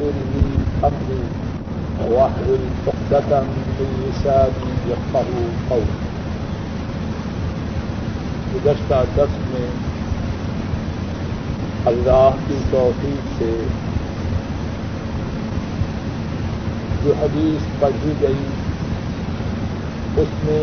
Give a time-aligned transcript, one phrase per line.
[0.00, 1.22] ويسر لي أمري
[2.10, 6.04] واحلل عقدة من لساني يفقهوا قولي
[8.54, 9.66] گزشتہ دس میں
[11.84, 13.50] اللہ کی توفیق سے
[17.02, 18.46] جو حدیث پڑھی گئی
[20.22, 20.62] اس میں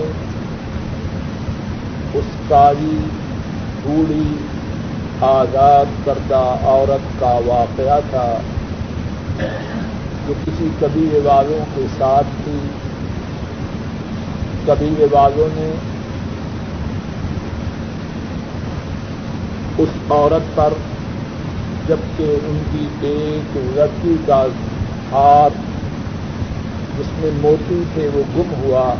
[2.13, 2.97] اس کاری
[3.84, 4.23] بوڑھی
[5.27, 8.27] آزاد کردہ عورت کا واقعہ تھا
[10.27, 12.58] جو کسی قبیلے والوں کے ساتھ تھی،
[14.66, 15.71] قبیلے والوں نے
[19.77, 20.73] اس عورت پر،
[21.88, 24.45] جبکہ ان کی ایک لڑکی کا
[25.11, 25.53] ہاتھ
[27.00, 28.94] جس میں موتی تھے، وہ گم ہوا۔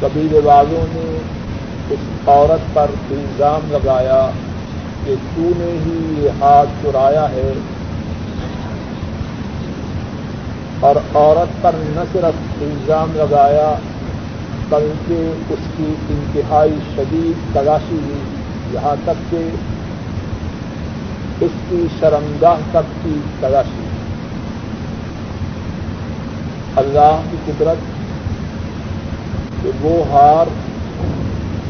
[0.00, 1.18] قبیلے والوں نے
[1.90, 4.30] اس عورت پر الزام لگایا
[5.04, 7.52] کہ تو نے ہی یہ ہاتھ چرایا ہے۔
[10.80, 13.74] اور عورت پر نہ صرف الزام لگایا،
[14.68, 19.42] بلکہ اس کی انتہائی شدید تلاشی ہوئی یہاں تک کہ
[21.40, 23.86] اس کی شرمگاہ تک کی تلاشی۔
[26.76, 27.88] اللہ کی قدرت
[29.62, 30.46] کہ وہ ہار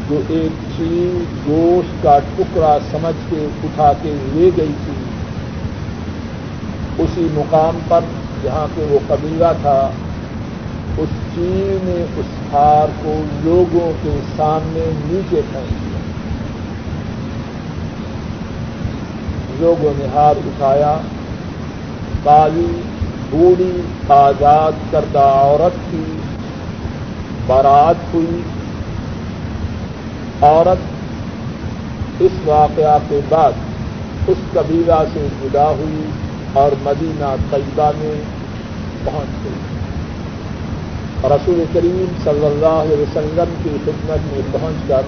[0.09, 4.93] جو ایک چیز گوشت کا ٹکڑا سمجھ کے اٹھا کے لے گئی تھی،
[7.03, 8.09] اسی مقام پر
[8.43, 9.91] جہاں پہ وہ قبیلہ تھا،
[10.97, 15.99] اس چیز نے اس ہار کو لوگوں کے سامنے نیچے پھینک دیا۔
[19.59, 20.97] لوگوں نے ہار اٹھایا۔
[22.23, 22.81] کالی
[23.29, 26.03] بوڑھی، آزاد کردہ عورت کی
[27.47, 28.41] بارات ہوئی۔
[30.41, 30.79] عورت
[32.19, 33.51] اس واقعہ کے بعد
[34.27, 38.21] اس قبیلہ سے جدا ہوئی۔ اور مدینہ طیبہ میں
[39.03, 39.53] پہنچ گئی
[41.23, 45.01] رسول کریم صلی اللہ علیہ وسلم کی خدمت میں پہنچ کر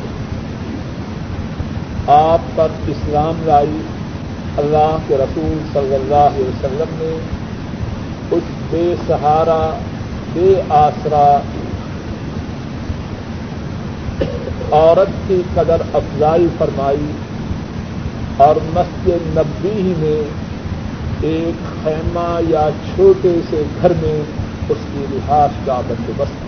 [2.07, 3.81] آپ پر اسلام لائی۔
[4.57, 7.17] اللہ کے رسول صلی اللہ علیہ وسلم نے
[8.31, 9.77] اس بے سہارا،
[10.33, 11.39] بے آسرا
[14.71, 17.11] عورت کی قدر افزائی فرمائی
[18.37, 20.42] اور مسجد نبی ہی میں
[21.23, 24.22] ایک خیمہ یا چھوٹے سے گھر میں
[24.69, 26.44] اس کی رہائش کا بندوبست۔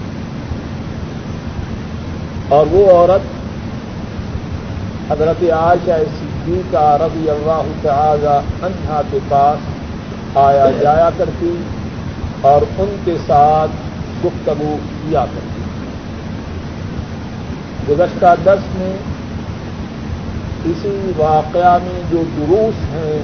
[2.53, 3.21] اور وہ عورت
[5.11, 9.59] حضرت عائشہ صدیقہ رضی اللہ تعالی عنہا کے پاس
[10.37, 11.55] آیا جایا کرتی
[12.41, 13.71] اور ان کے ساتھ
[14.25, 15.61] گفتگو کیا کرتی۔
[17.89, 18.93] گزشتہ دس میں
[20.65, 23.21] اسی واقعہ میں جو دروس ہیں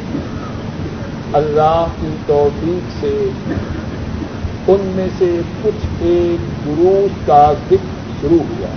[1.33, 3.29] اللہ کی توفیق سے
[4.67, 8.67] ان میں سے کچھ ایک دروس کا ذکر شروع ہوا۔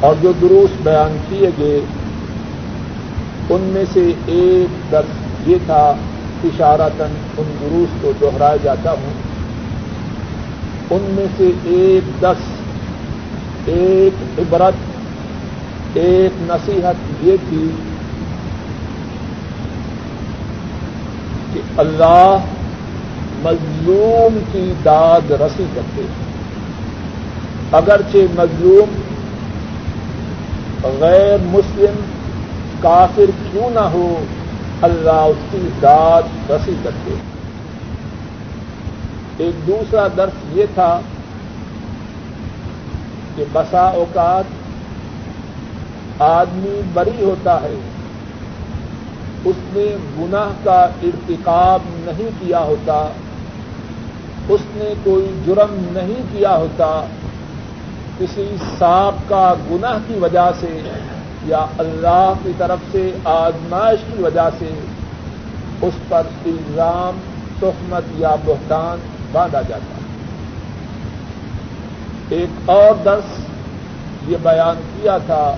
[0.00, 1.80] اور جو دروس بیان کیے گئے،
[3.50, 5.94] ان میں سے ایک درس یہ تھا
[6.44, 9.12] اشارتن ان دروس کو دوہرایا جاتا ہوں۔
[10.90, 12.60] ان میں سے ایک درس،
[13.66, 14.74] ایک عبرت،
[15.94, 17.70] ایک نصیحت یہ تھی
[21.52, 22.36] کہ اللہ
[23.42, 26.28] مظلوم کی داد رسی کرتے ہیں۔
[27.72, 29.00] اگرچہ مظلوم
[31.00, 32.00] غیر مسلم،
[32.80, 34.24] کافر کیوں نہ ہو،
[34.82, 37.14] اللہ اس کی داد رسی کرتے
[39.38, 41.00] ایک دوسرا درس یہ تھا
[43.36, 44.44] کہ بسا اوقات
[46.22, 47.74] آدمی بری ہوتا ہے۔
[49.44, 53.08] اس نے گناہ کا ارتکاب نہیں کیا ہوتا،
[54.48, 57.04] اس نے کوئی جرم نہیں کیا ہوتا،
[58.18, 60.80] کسی سانپ کا گناہ کی وجہ سے
[61.44, 64.70] یا اللہ کی طرف سے آزمائش کی وجہ سے
[65.82, 67.18] اس پر الزام،
[67.60, 68.98] تہمت یا بہتان
[69.32, 69.98] باندھا جاتا۔ ہے
[72.28, 73.38] ایک اور درس
[74.28, 75.56] یہ بیان کیا تھا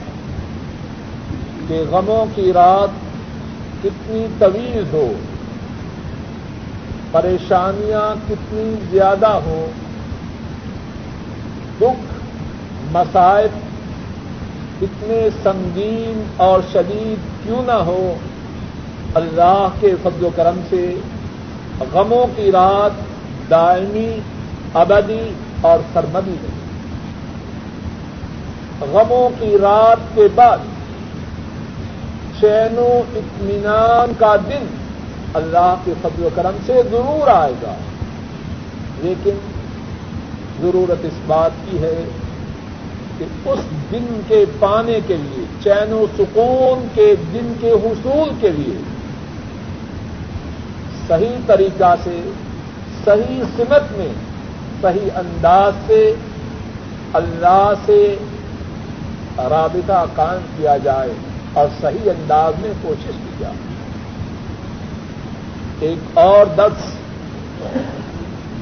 [1.69, 3.10] کہ غموں کی رات
[3.83, 5.13] کتنی طویل ہو،
[7.11, 9.67] پریشانیاں کتنی زیادہ ہوں
[11.81, 12.13] دکھ
[12.93, 13.51] مسائب
[14.83, 18.15] اتنے سنگین اور شدید کیوں نہ ہو،
[19.15, 20.95] اللہ کے فضل و کرم سے
[21.93, 22.91] غموں کی رات
[23.51, 24.21] دائمی،
[24.75, 26.61] ابدی اور سرمدی ہے۔
[28.93, 30.59] غموں کی رات کے بعد
[32.41, 34.67] چین و اطمینان کا دن
[35.35, 37.75] اللہ کے فضل و کرم سے ضرور آئے گا۔
[39.03, 39.31] لیکن
[40.63, 42.05] ضرورت اس بات کی ہے
[43.19, 43.59] کہ اس
[43.93, 48.77] دن کے پانے کے لیے چین و سکون کے دن کے حصول کے لیے
[51.09, 52.21] صحیح طریقہ سے،
[53.05, 54.13] صحیح سمت میں،
[54.83, 56.15] صحیح انداز سے
[57.13, 58.17] اللہ سے
[59.39, 61.13] رابطہ قائم کیا جائے۔
[61.53, 63.69] اور صحیح انداز میں کوشش کی جائے
[65.81, 66.83] ایک اور درس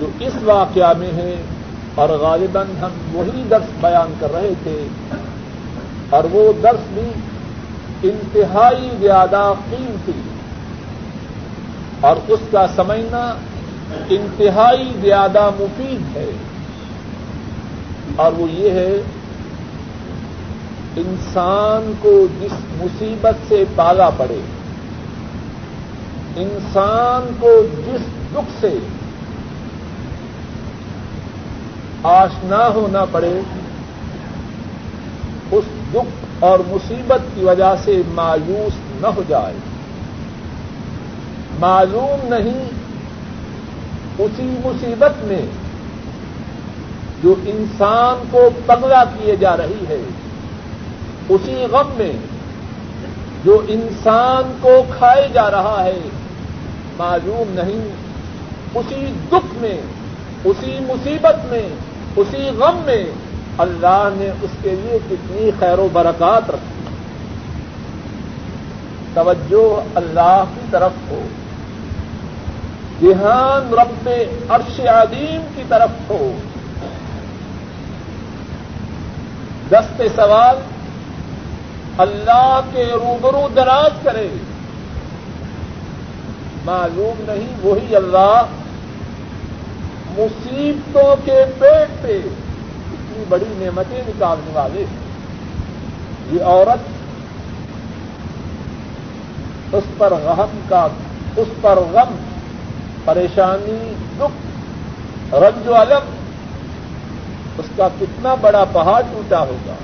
[0.00, 1.34] جو اس واقعہ میں ہے،
[1.94, 4.78] اور غالباً ہم وہی درس بیان کر رہے تھے،
[6.10, 7.08] اور وہ درس بھی
[8.02, 10.20] انتہائی زیادہ قیمتی
[12.00, 13.22] اور اس کا سمجھنا
[14.08, 16.30] انتہائی زیادہ مفید ہے۔
[18.16, 18.92] اور وہ یہ ہے
[20.98, 24.40] انسان کو جس مصیبت سے پالا پڑے،
[26.36, 27.50] انسان کو
[27.86, 28.00] جس
[28.34, 28.78] دکھ سے
[32.02, 33.40] آشنا ہونا پڑے،
[35.50, 35.64] اس
[35.94, 39.54] دکھ اور مصیبت کی وجہ سے مایوس نہ ہو جائے۔
[41.60, 42.64] معلوم نہیں
[44.18, 45.42] اسی مصیبت میں
[47.22, 50.00] جو انسان کو پگلا کیے جا رہی ہے۔
[51.28, 52.12] اسی غم میں
[53.44, 56.00] جو انسان کو کھائے جا رہا ہے،
[56.98, 57.88] معلوم نہیں۔
[58.74, 59.80] اسی دکھ میں،
[60.44, 61.68] اسی مصیبت میں،
[62.16, 63.04] اسی غم میں
[63.58, 66.82] اللہ نے اس کے لیے کتنی خیر و برکات رکھی۔
[69.14, 71.22] توجہ اللہ کی طرف ہو۔
[73.00, 74.08] دھیان رب
[74.48, 76.32] عرش عظیم کی طرف ہو۔
[79.70, 80.56] دست سوال
[81.98, 84.28] اللہ کے روبرو دراز کرے۔
[86.64, 88.42] معلوم نہیں، وہی اللہ
[90.18, 92.20] مصیبتوں کے پیٹ پہ
[92.92, 94.84] اتنی بڑی نعمتیں نکالنے والے۔
[96.32, 96.78] یہ عورت
[99.72, 100.86] اس پر غم کا،
[101.36, 102.16] اس پر غم،
[103.04, 106.16] پریشانی، دکھ، رنج و علم
[107.58, 109.74] اس کا کتنا بڑا پہاڑ ٹوٹا ہوگا۔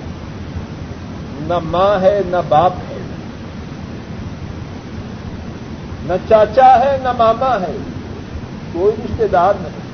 [1.48, 2.98] نہ ماں ہے، نہ باپ ہے۔
[6.02, 7.76] نہ چاچا ہے، نہ ماما ہے۔
[8.72, 9.84] کوئی رشتے دار نہیں۔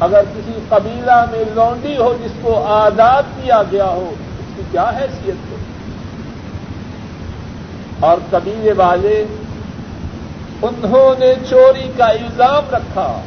[0.00, 4.90] اگر کسی قبیلہ میں لونڈی ہو جس کو آزاد کیا گیا ہو، اس کی کیا
[5.00, 5.56] حیثیت ہو
[8.00, 9.24] اور قبیلے والے،
[10.62, 13.20] انہوں نے چوری کا الزام رکھا۔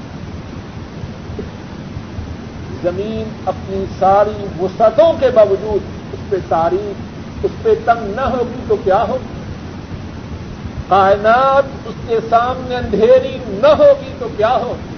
[2.84, 6.01] زمین اپنی ساری وسعتوں کے باوجود
[6.32, 7.02] پہ تاریخ
[7.44, 9.42] اس پہ تنگ نہ ہوگی تو کیا ہوگی؟
[10.90, 14.96] کائنات اس کے سامنے اندھیری نہ ہوگی تو کیا ہوگی؟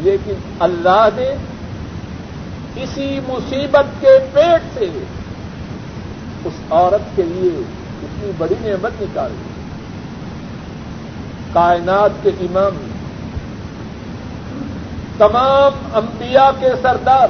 [0.00, 1.34] لیکن اللہ نے
[2.76, 4.86] اسی مصیبت کے پیٹ سے
[6.44, 7.62] اس عورت کے لیے
[8.02, 9.42] اتنی بڑی نعمت نکالی۔
[11.52, 12.90] کائنات کے امام،
[15.18, 17.28] تمام انبیاء کے سردار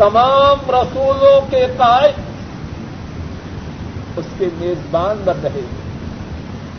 [0.00, 2.14] تمام رسولوں کے قائد
[4.16, 5.60] اس کے میزبان بن رہے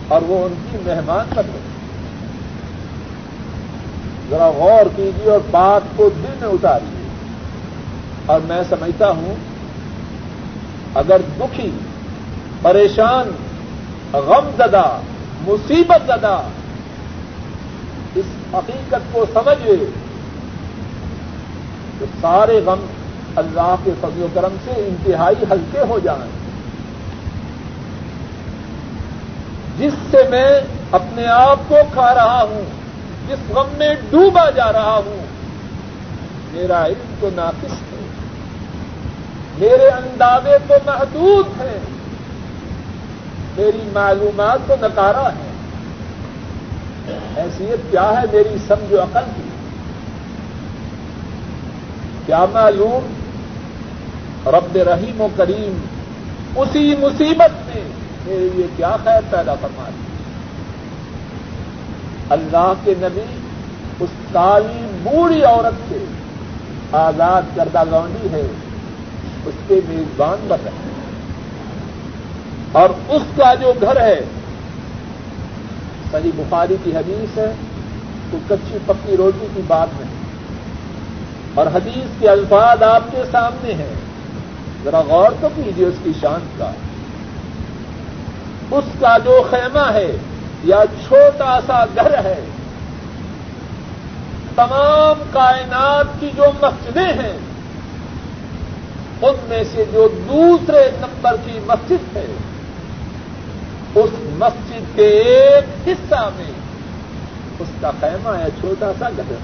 [0.07, 1.59] اور وہ ان کی مہمان بن رہے
[4.30, 7.01] ذرا غور کیجیے اور بات کو دل میں اتاریے۔
[8.25, 9.35] اور میں سمجھتا ہوں،
[10.95, 11.71] اگر دکھی،
[12.61, 13.31] پریشان،
[14.13, 14.97] غم زدہ،
[15.47, 16.42] مصیبت زدہ
[18.16, 19.85] اس حقیقت کو سمجھے
[21.99, 22.85] تو سارے غم
[23.35, 26.31] اللہ کے فضل و کرم سے انتہائی ہلکے ہو جائیں۔
[29.78, 30.61] جس سے میں
[30.92, 32.61] اپنے آپ کو کھا رہا ہوں،
[33.28, 35.26] جس غم میں ڈوبا جا رہا ہوں،
[36.54, 38.07] میرا علم تو ناقص ہے۔
[39.57, 41.80] میرے اندازے تو محدود ہیں۔
[43.57, 45.52] میری معلومات تو نکارا ہے۔
[47.38, 49.42] حیثیت کیا ہے میری سمجھ و عقل کی؟
[52.26, 53.14] کیا معلوم
[54.45, 55.81] رب رحیم و کریم،
[56.56, 57.83] اسی مصیبت میں
[58.26, 60.04] میرے لیے کیا خیر پیدا فرما دی۔
[62.30, 63.21] اللہ کے نبی،
[64.00, 66.06] اس کالی بوڑھی عورت سے
[66.92, 68.48] آزاد کردہ لونڈی ہے،
[69.45, 70.92] اس کے میزبان بن رہے ہیں
[72.71, 74.21] اور اس کا جو گھر ہے،
[76.12, 77.54] صحیح بخاری کی حدیث ہے،
[78.31, 80.21] تو کچی پکی روٹی کی بات نہیں۔
[81.54, 83.94] اور حدیث کے الفاظ آپ کے سامنے ہیں۔
[84.83, 86.71] ذرا غور تو کیجیے اس کی شان کا۔
[88.71, 90.11] اس کا جو خیمہ ہے
[90.64, 92.42] یا چھوٹا سا گھر ہے،
[94.56, 97.38] تمام کائنات کی جو مسجدیں ہیں،
[99.21, 102.26] ان میں سے جو دوسرے نمبر کی مسجد ہے،
[103.95, 106.52] اس مسجد کے ایک حصہ میں
[107.59, 109.35] اس کا خیمہ ہے، چھوٹا سا گھر۔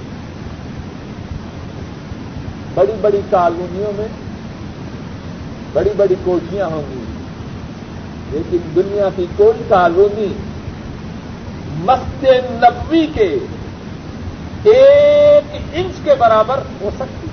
[2.74, 4.08] بڑی بڑی کالونیوں میں
[5.74, 7.04] بڑی بڑی کوٹیاں ہوں گی۔
[8.32, 10.34] لیکن دنیا کی کوئی کالونی
[11.78, 13.38] مسجد نبوی کے
[14.64, 17.28] ایک انچ کے برابر ہو سکتی۔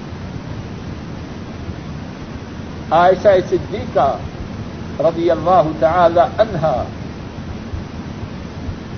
[2.90, 4.16] عائشہ صدیقہ
[5.00, 6.84] رضی اللہ تعالی عنہا،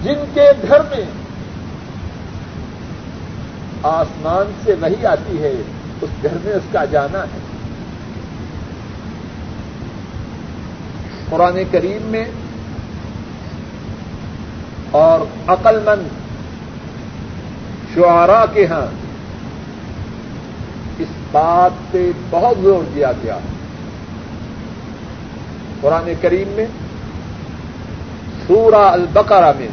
[0.02, 1.04] جن کے گھر میں
[3.82, 5.52] آسمان سے وہی آتی ہے،
[6.00, 7.45] اس گھر میں اس کا جانا ہے۔
[11.30, 12.24] قرآن کریم میں
[14.90, 16.08] اور عقل مند
[17.94, 18.86] شعرا کے ہاں
[20.98, 23.38] اس بات پہ بہت زور دیا گیا۔
[25.80, 26.66] قرآن کریم میں
[28.46, 29.68] سورہ البقرہ میں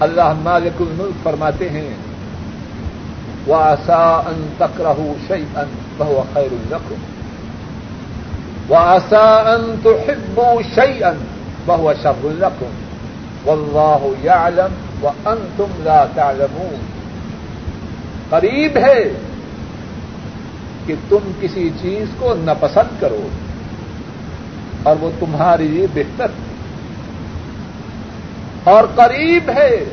[0.00, 1.94] اللہ مالک الملک فرماتے ہیں
[3.46, 4.92] وہ آسا ان تکرہ
[5.28, 6.94] شعی ان بہو خیر الرقم
[8.68, 11.24] وہ آسا ان تو ہبو شعی ان
[11.66, 12.76] بہو شب الرقم
[13.46, 15.10] واللہ یعلم و
[15.56, 16.80] تم لا تعلمون.
[18.28, 19.02] قریب ہے
[20.86, 23.28] کہ تم کسی چیز کو ناپسند کرو
[24.82, 26.26] اور وہ تمہارے لیے بہتر
[28.64, 29.84] اور قریب ہے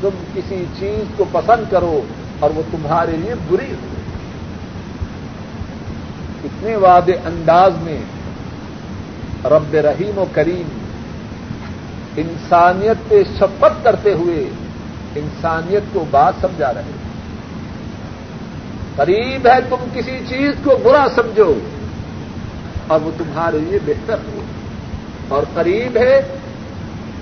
[0.00, 2.00] تم کسی چیز کو پسند کرو
[2.40, 3.93] اور وہ تمہارے لیے بری ہو۔
[6.44, 8.00] اتنے وعدے انداز میں
[9.44, 10.68] رب رحیم و کریم
[12.16, 14.48] انسانیت پہ شپت کرتے ہوئے
[15.14, 16.92] انسانیت کو بات سمجھا رہے
[18.96, 21.54] قریب ہے تم کسی چیز کو برا سمجھو،
[22.86, 24.40] اور وہ تمہارے لیے بہتر ہو۔
[25.28, 26.22] اور قریب ہے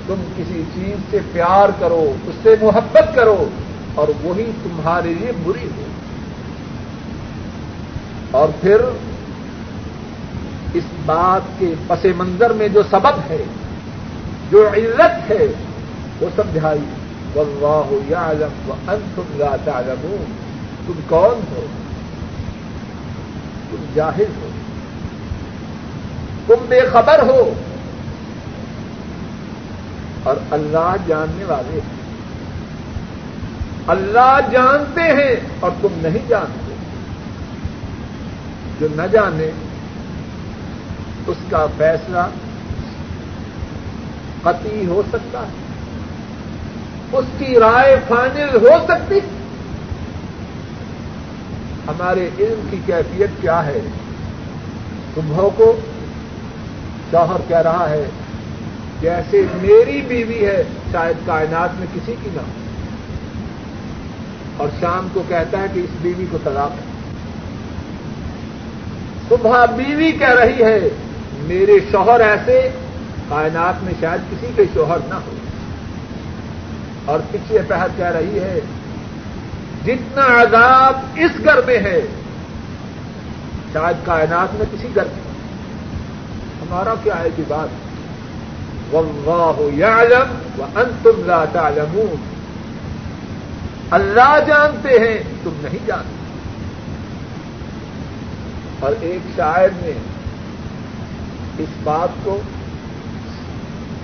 [0.06, 3.48] تم کسی چیز سے پیار کرو، اس سے محبت کرو،
[3.94, 5.82] اور وہی تمہارے لیے بری ہو۔
[8.30, 8.80] اور پھر
[10.74, 13.44] اس بات کے پس منظر میں جو سبب ہے،
[14.50, 15.46] جو علت ہے،
[16.20, 16.84] وہ سمجھائی
[17.34, 20.24] واللہ یعلم وانتم لا تعلمون۔
[20.86, 21.66] تم کون ہو؟
[23.70, 24.48] تم جاہل ہو۔
[26.46, 27.54] تم بے خبر ہو۔
[30.22, 32.02] اور اللہ جاننے والے ہیں۔
[33.86, 36.74] اللہ جانتے ہیں اور تم نہیں جانتے۔
[38.80, 39.50] جو نہ جانے
[41.26, 42.26] اس کا فیصلہ
[44.42, 45.62] قطعی ہو سکتا ہے۔
[47.12, 49.18] اس کی رائے فائنل ہو سکتی۔
[51.88, 53.80] ہمارے علم کی کیفیت کیا ہے؟
[55.14, 55.80] صبح کو
[57.10, 58.10] شوہر کہہ رہا ہے،
[59.00, 60.62] جیسے میری بیوی ہے،
[60.92, 62.52] شاید کائنات میں کسی کی نہ ہو۔
[64.56, 66.92] اور شام کو کہتا ہے کہ اس بیوی کو طلاق ہے۔
[69.28, 70.88] صبح بیوی کہہ رہی ہے
[71.42, 72.70] میرے شوہر ایسے،
[73.28, 75.30] کائنات میں شاید کسی کے شوہر نہ ہو۔
[77.04, 78.60] اور پچھلے پہر کہہ رہی ہے،
[79.86, 82.00] جتنا عذاب اس گھر میں ہے،
[83.72, 85.32] شاید کائنات میں کسی گھر میں۔
[86.62, 87.68] ہمارا کیا ہے کہ بات؟
[88.94, 92.16] واللہ یعلم وانتم لا تعلمون۔
[93.90, 96.22] اللہ جانتے ہیں، تم نہیں جانتے۔
[98.80, 99.92] اور ایک شاعر نے
[101.58, 102.40] اس بات کو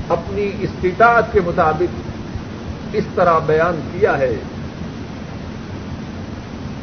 [0.08, 2.08] اپنی استطاعت کے مطابق
[2.92, 4.34] اس طرح بیان کیا ہے۔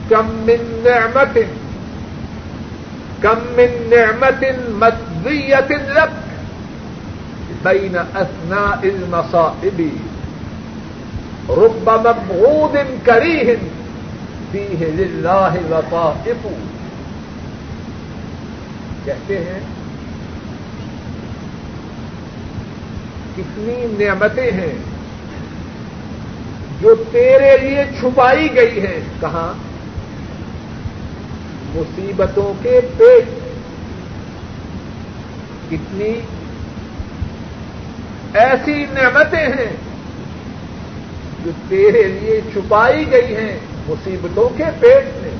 [0.09, 1.37] کم من نعمت،
[3.21, 6.25] کم من نعمت مدویت لک
[7.63, 9.81] بین اثناء المصائب،
[11.49, 13.55] رب مبغوض کریہ
[14.51, 16.47] فیہ للہ لطائف
[19.05, 19.59] کہتے ہیں
[23.35, 24.73] کتنی نعمتیں ہیں
[26.81, 29.53] جو تیرے لیے چھپائی گئی ہیں کہاں
[31.75, 33.29] مصیبتوں کے پیٹ
[35.69, 36.11] کتنی
[38.33, 39.71] ایسی نعمتیں ہیں
[41.45, 45.31] جو تیرے لیے چھپائی گئی ہیں مصیبتوں کے پیٹ میں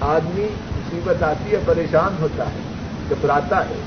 [0.00, 2.60] آدمی مصیبت آتی ہے، پریشان ہوتا ہے،
[3.10, 3.80] گھبراتا ہے،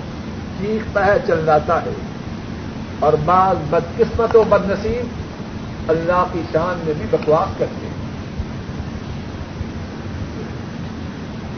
[0.57, 1.91] چیختا ہے چل جاتا ہے
[2.99, 5.05] اور بعض بدقسمت و بد نصیب
[5.87, 7.93] اللہ کی شان میں بھی بکواس کرتے ہیں۔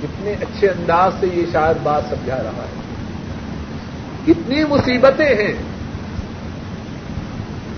[0.01, 2.81] کتنے اچھے انداز سے یہ شاید بات سمجھا رہا ہے۔
[4.25, 5.53] کتنی مصیبتیں ہیں۔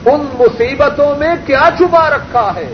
[0.05, 2.73] ان مصیبتوں میں کیا چھپا رکھا ہے۔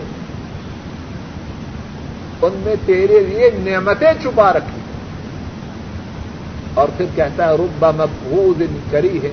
[2.41, 4.81] ان میں تیرے لیے نعمتیں چھپا رکھی
[6.73, 9.29] اور پھر کہتا ہے ربا مقبوض کری ہے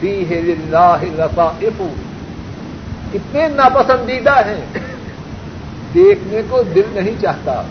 [0.00, 1.82] فی اللہ لطائف.
[3.12, 4.66] کتنے ناپسندیدہ ہیں.
[5.94, 7.62] دیکھنے کو دل نہیں چاہتا.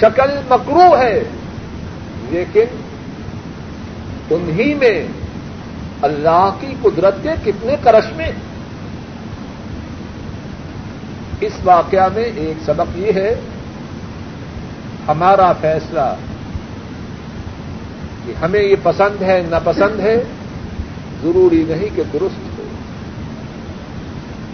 [0.00, 1.22] شکل مکرو ہے.
[2.30, 2.64] لیکن
[4.30, 5.06] انہی میں
[6.02, 8.30] اللہ کی قدرت کے کتنے کرشمے
[11.40, 13.34] اس واقعہ میں ایک سبق یہ ہے.
[15.08, 16.14] ہمارا فیصلہ
[18.30, 20.22] کہ ہمیں یہ پسند ہے، ناپسند ہے،
[21.22, 22.64] ضروری نہیں کہ درست ہو۔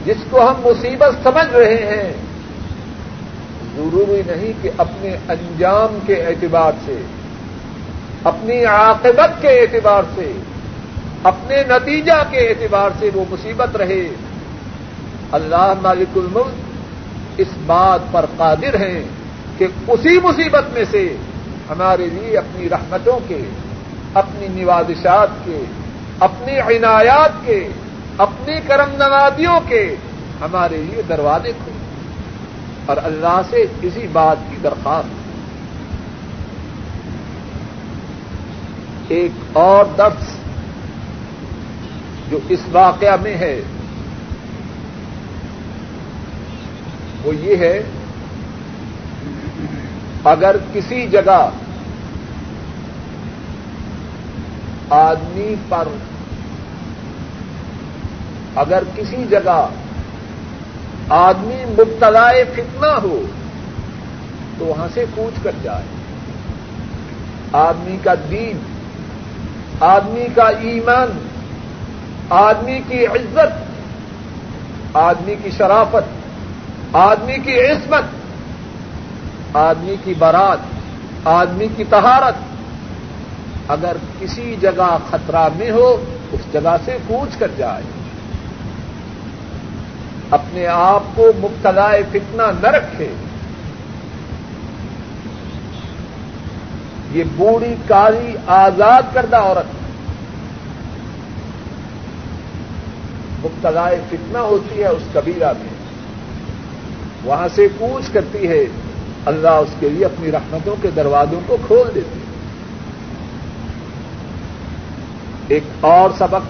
[0.05, 2.13] جس کو ہم مصیبت سمجھ رہے ہیں،
[3.77, 6.97] ضروری نہیں کہ اپنے انجام کے اعتبار سے،
[8.25, 10.33] اپنی عاقبت کے اعتبار سے،
[11.23, 14.09] اپنے نتیجہ کے اعتبار سے وہ مصیبت رہے۔
[15.33, 16.55] اللہ مالک الملک
[17.37, 19.03] اس بات پر قادر ہیں
[19.59, 21.17] کہ اسی مصیبت میں سے
[21.71, 23.43] ہمارے لیے اپنی رحمتوں کے
[24.17, 25.65] اپنی نوازشات کے،
[26.21, 27.69] اپنی عنایات کے،
[28.19, 29.97] اپنی کرم نوادیوں کے
[30.41, 31.85] ہمارے لیے دروازے کھولے
[32.87, 35.27] اور اللہ سے اسی بات کی درخواست۔
[39.09, 40.37] ایک اور درس
[42.31, 43.61] جو اس واقعہ میں ہے،
[47.25, 47.83] وہ یہ ہے،
[50.25, 51.51] اگر کسی جگہ
[54.91, 55.89] آدمی پر
[58.57, 59.69] اگر کسی جگہ
[61.09, 63.23] آدمی مبتلا فتنہ ہو
[64.59, 65.83] تو وہاں سے کوچ کر جائے۔
[67.53, 68.59] آدمی کا دین،
[69.81, 71.27] آدمی کا ایمان،
[72.31, 73.77] آدمی کی عزت،
[74.97, 76.27] آدمی کی شرافت،
[76.93, 78.03] آدمی کی عصمت،
[79.57, 80.59] آدمی کی برات،
[81.25, 82.56] آدمی کی تہارت
[83.69, 87.83] اگر کسی جگہ خطرہ میں ہو، اس جگہ سے کوچ کر جائے۔
[90.31, 93.09] اپنے آپ کو مبتلا فتنہ نہ رکھے۔
[97.13, 99.67] یہ بوڑھی کالی آزاد کردہ عورت۔
[103.45, 105.75] مبتلا فتنہ ہوتی ہے اس کبیرہ میں۔
[107.25, 108.65] وہاں سے پوچھ کرتی ہے۔
[109.27, 112.36] اللہ اس کے لیے اپنی رحمتوں کے دروازوں کو کھول دیتی ہے۔
[115.49, 116.43] ایک اور سبق،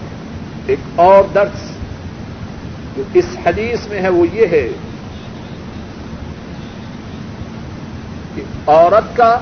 [0.66, 1.76] ایک اور درس۔
[2.96, 4.68] جو اس حدیث میں ہے وہ یہ ہے
[8.34, 9.38] کہ عورت کا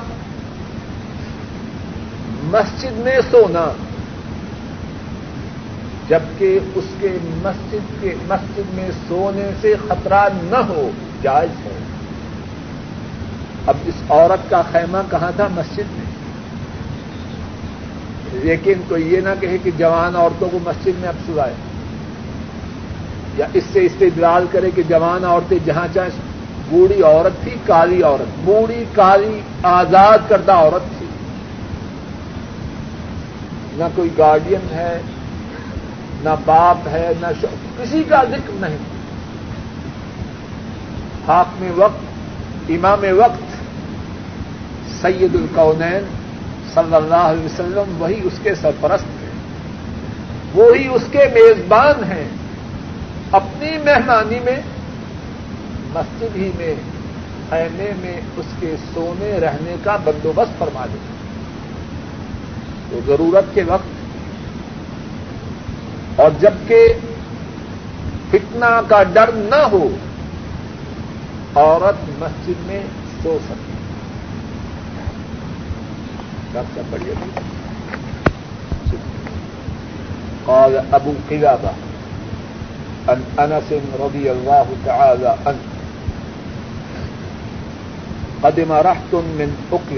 [2.43, 3.71] مسجد میں سونا،
[6.09, 10.89] جبکہ اس کے مسجد کے مسجد میں سونے سے خطرہ نہ ہو،
[11.21, 11.79] جائز ہے۔
[13.67, 16.14] اب اس عورت کا خیمہ کہاں تھا؟ مسجد میں۔
[18.43, 21.53] لیکن کوئی یہ نہ کہے کہ جوان عورتوں کو مسجد میں اب سلائے
[23.37, 26.09] یا اس سے استدلال کرے کہ جوان عورتیں جہاں چاہے
[26.69, 31.05] بوڑھی عورت تھی، کالی عورت، بوڑھی، کالی، آزاد کردہ عورت تھی۔
[33.73, 35.01] نہ کوئی گارڈین ہے،
[36.23, 37.27] نہ باپ ہے، نہ
[37.77, 38.77] کسی کا ذکر نہیں۔
[41.27, 42.05] حاکم میں وقت،
[42.69, 43.43] امام وقت،
[45.01, 46.05] سید القونین
[46.75, 49.29] صلی اللہ علیہ وسلم وہی اس کے سرپرست ہیں۔
[50.53, 52.27] وہی اس کے میزبان ہیں۔
[53.31, 54.59] اپنی مہمانی میں،
[55.93, 56.75] مسجد ہی میں،
[57.49, 60.97] خیمے میں اس کے سونے رہنے کا بندوبست فرما دے۔
[62.89, 63.87] تو ضرورت کے وقت،
[66.19, 66.93] اور جبکہ
[68.31, 69.89] فتنا کا ڈر نہ ہو،
[71.55, 72.83] عورت مسجد میں
[73.23, 73.74] سو سکتی۔
[76.55, 77.13] سب سے بڑھیا
[80.53, 81.73] اور ابو قلعہ
[83.09, 85.65] عن أنس رضي الله تعالى عنه
[88.43, 89.97] قدم رحت من أكل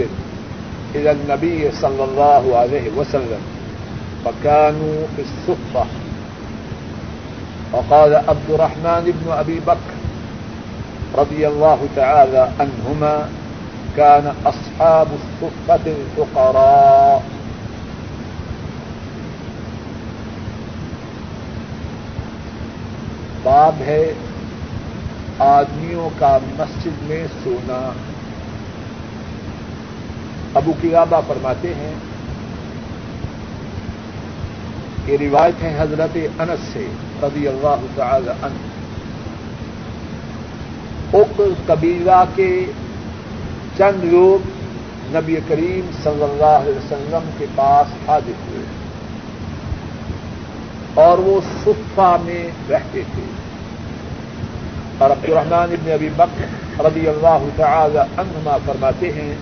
[0.95, 3.41] إلى النبي صلى الله عليه وسلم
[4.25, 5.85] فكانوا في الصفة
[7.73, 9.93] وقال عبد الرحمن بن أبي بكر
[11.15, 13.29] رضي الله تعالى عنهما
[13.97, 17.19] كان أصحاب الصفة الفقراء.
[23.43, 24.13] باب ہے
[25.39, 27.91] آدمیوں کا مسجد میں سونا.
[30.53, 31.93] ابو کلابہ فرماتے ہیں،
[35.07, 36.87] یہ روایت ہے حضرت انس سے
[37.23, 38.65] رضی اللہ تعالی عنہ.
[41.13, 42.65] اک قبیلہ کے
[43.77, 44.47] چند لوگ
[45.15, 48.65] نبی کریم صلی اللہ علیہ وسلم کے پاس حاضر ہوئے
[50.93, 53.21] اور وہ صفا میں رہتے تھے۔
[54.97, 59.35] اور عبد الرحمان ابن ابی بکر رضی اللہ تعالی عنہما فرماتے ہیں،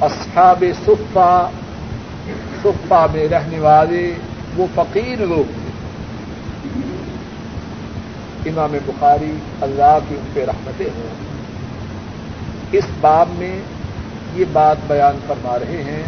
[0.00, 1.48] اصحاب صفا
[2.62, 4.14] صفا میں رہنے والے
[4.56, 5.70] وہ فقیر لوگ تھے۔
[8.50, 11.25] امام بخاری اللہ کی ان پہ رحمتیں ہوں۔
[12.72, 13.60] اس باب میں
[14.34, 16.02] یہ بات بیان فرما رہے ہیں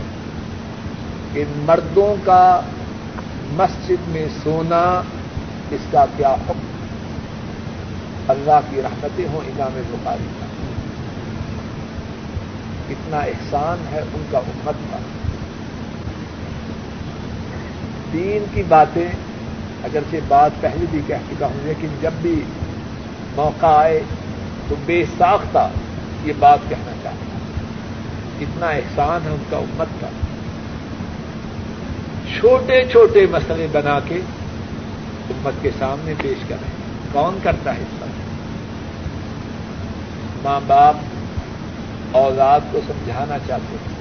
[1.32, 2.60] کہ مردوں کا
[3.50, 5.02] مسجد میں سونا
[5.70, 6.58] اس کا کیا حکم؟
[8.28, 10.46] اللہ کی رحمتیں ہوں امام بخاری کا۔
[12.88, 14.98] اتنا احسان ہے ان کا امت کا۔
[18.12, 19.08] دین کی باتیں
[19.84, 22.42] اگرچہ بات پہلے بھی کہہ چکا ہوں، لیکن جب بھی
[23.36, 24.00] موقع آئے
[24.68, 25.68] تو بے ساختہ
[26.24, 27.38] یہ بات کہنا چاہتا ہوں۔
[28.40, 30.08] اتنا احسان ہے ان کا امت کا۔
[32.38, 34.14] چھوٹے چھوٹے مسئلے بنا کے
[35.30, 38.06] امت کے سامنے پیش کر رہے ہیں کون کرتا ہے اس پر؟
[40.42, 40.94] ماں باپ،
[42.12, 43.98] اولاد کو سمجھانا چاہتے ہیں۔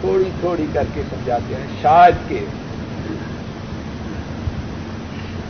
[0.00, 2.44] تھوڑی تھوڑی کر کے سمجھاتے ہیں۔ شاید کہ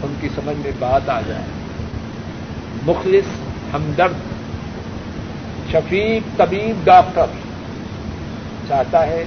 [0.02, 1.44] ان کی سمجھ میں بات آ جائے۔
[2.86, 3.40] مخلص
[3.74, 4.37] ہمدرد
[5.72, 7.26] شفیق طبیب ڈاکٹر
[8.68, 9.24] چاہتا ہے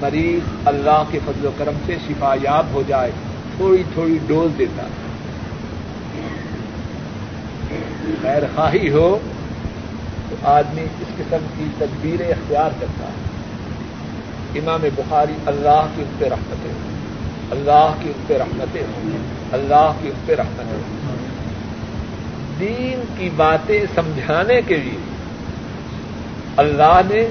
[0.00, 3.10] مریض اللہ کے فضل و کرم سے شفا یاب ہو جائے،
[3.56, 4.90] تھوڑی تھوڑی ڈوز دیتا۔ ہے
[8.22, 9.18] خیر خواہی ہو
[10.28, 16.24] تو آدمی اس قسم کی تدبیریں اختیار کرتا ہے۔ امام بخاری اللہ کی اس پہ
[16.24, 16.92] رحمتیں ہوں
[17.50, 19.18] اللہ کی اس پہ رحمتیں ہوں
[19.52, 21.03] اللہ کی اس پہ رحمتیں ہوں
[22.60, 24.98] دین کی باتیں سمجھانے کے لیے
[26.56, 27.28] اللہ نے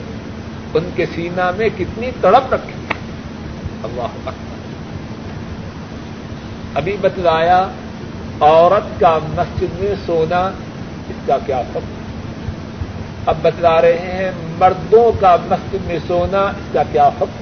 [0.74, 2.74] ان کے سینا میں کتنی تڑپ رکھی۔
[3.84, 4.32] اللہ اکبر۔
[6.76, 7.68] ابھی بتلایا
[8.40, 10.40] عورت کا مسجد میں سونا
[11.10, 12.04] اس کا کیا فرق
[13.30, 17.42] اب بتلا رہے ہیں مردوں کا مسجد میں سونا اس کا کیا فرق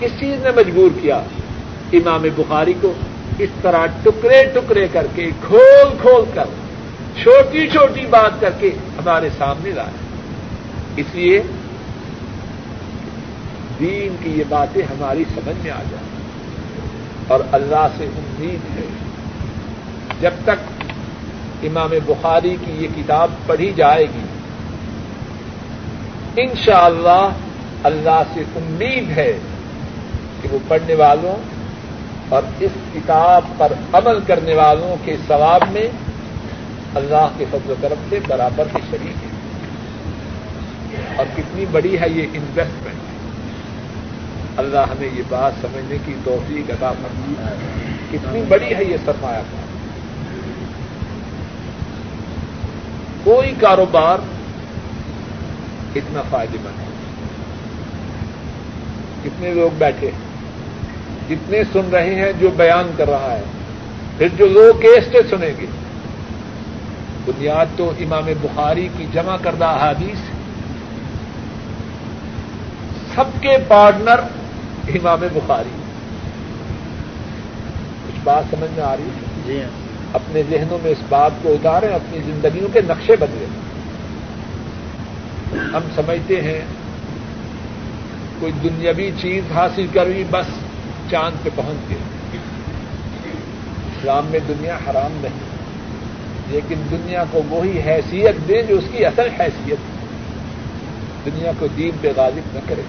[0.00, 1.22] کس چیز نے مجبور کیا؟
[1.92, 2.92] امام بخاری کو
[3.38, 6.44] اس طرح ٹکڑے ٹکڑے کر کے کھول کھول کر
[7.20, 9.90] چھوٹی چھوٹی بات کر کے ہمارے سامنے لائے۔
[10.96, 11.42] اس لیے
[13.80, 16.12] دین کی یہ باتیں ہماری سمجھ میں آ جائیں۔
[17.28, 18.84] اور اللہ سے امید ہے۔
[20.20, 20.82] جب تک
[21.62, 24.24] امام بخاری کی یہ کتاب پڑھی جائے گی،
[26.36, 27.36] انشاءاللہ اللہ
[27.82, 29.38] اللہ سے امید ہے
[30.42, 31.36] کہ وہ پڑھنے والوں
[32.28, 35.88] اور اس کتاب پر عمل کرنے والوں کے ثواب میں
[36.94, 39.28] اللہ کے فضل و کرم سے برابر کی شریک ہے
[41.16, 43.12] اور کتنی بڑی ہے یہ انویسٹمنٹ
[44.56, 47.34] اللہ ہمیں یہ بات سمجھنے کی توفیق عطا کرتی
[48.10, 49.62] کتنی بڑی ہے یہ سرمایہ کار۔
[53.24, 54.18] کوئی کاروبار
[55.96, 56.92] اتنا فائدے مند ہے۔
[59.24, 60.10] کتنے لوگ بیٹھے
[61.28, 63.44] جتنے سن رہے ہیں جو بیان کر رہا ہے۔
[64.18, 65.66] پھر جو لوگ کیسٹے سنیں گے۔
[67.24, 70.18] بنیاد تو امام بخاری کی جمع کردہ احادیث
[73.14, 74.18] سب کے پارٹنر
[74.88, 75.82] امام بخاری۔
[78.06, 79.70] کچھ بات سمجھ میں آ رہی ہے؟ جی ہاں۔
[80.12, 83.46] اپنے ذہنوں میں اس بات کو اتاریں اپنی زندگیوں کے نقشے بدلے
[85.52, 86.60] ہم سمجھتے ہیں
[88.40, 90.46] کوئی دنیاوی چیز حاصل کری بس
[91.10, 91.98] چاند پہ پہنچ گئے
[93.98, 95.41] اسلام میں دنیا حرام نہیں۔
[96.48, 99.78] لیکن دنیا کو وہی حیثیت دے جو اس کی اصل حیثیت
[101.24, 102.82] دنیا کو دین پہ غالب نہ کرے۔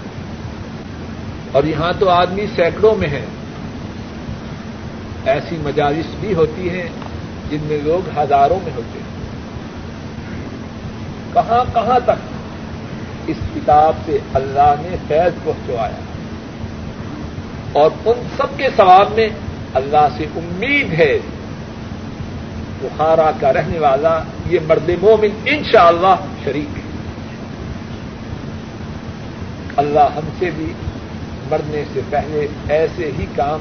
[1.52, 3.24] اور یہاں تو آدمی سینکڑوں میں ہے
[5.24, 6.88] ایسی مجالس بھی ہوتی ہیں
[7.50, 9.14] جن میں لوگ ہزاروں میں ہوتے ہیں۔
[11.32, 12.34] کہاں کہاں تک
[13.26, 15.96] اس کتاب سے اللہ نے فیض پہنچوایا؟
[17.72, 19.28] اور ان سب کے ثواب میں
[19.74, 21.18] اللہ سے امید ہے۔
[22.84, 26.82] بخارا کا رہنے والا یہ مرد مومن انشاءاللہ اللہ شریک ہے۔
[29.76, 30.72] اللہ ہم سے بھی
[31.50, 33.60] مرنے سے پہلے ایسے ہی کام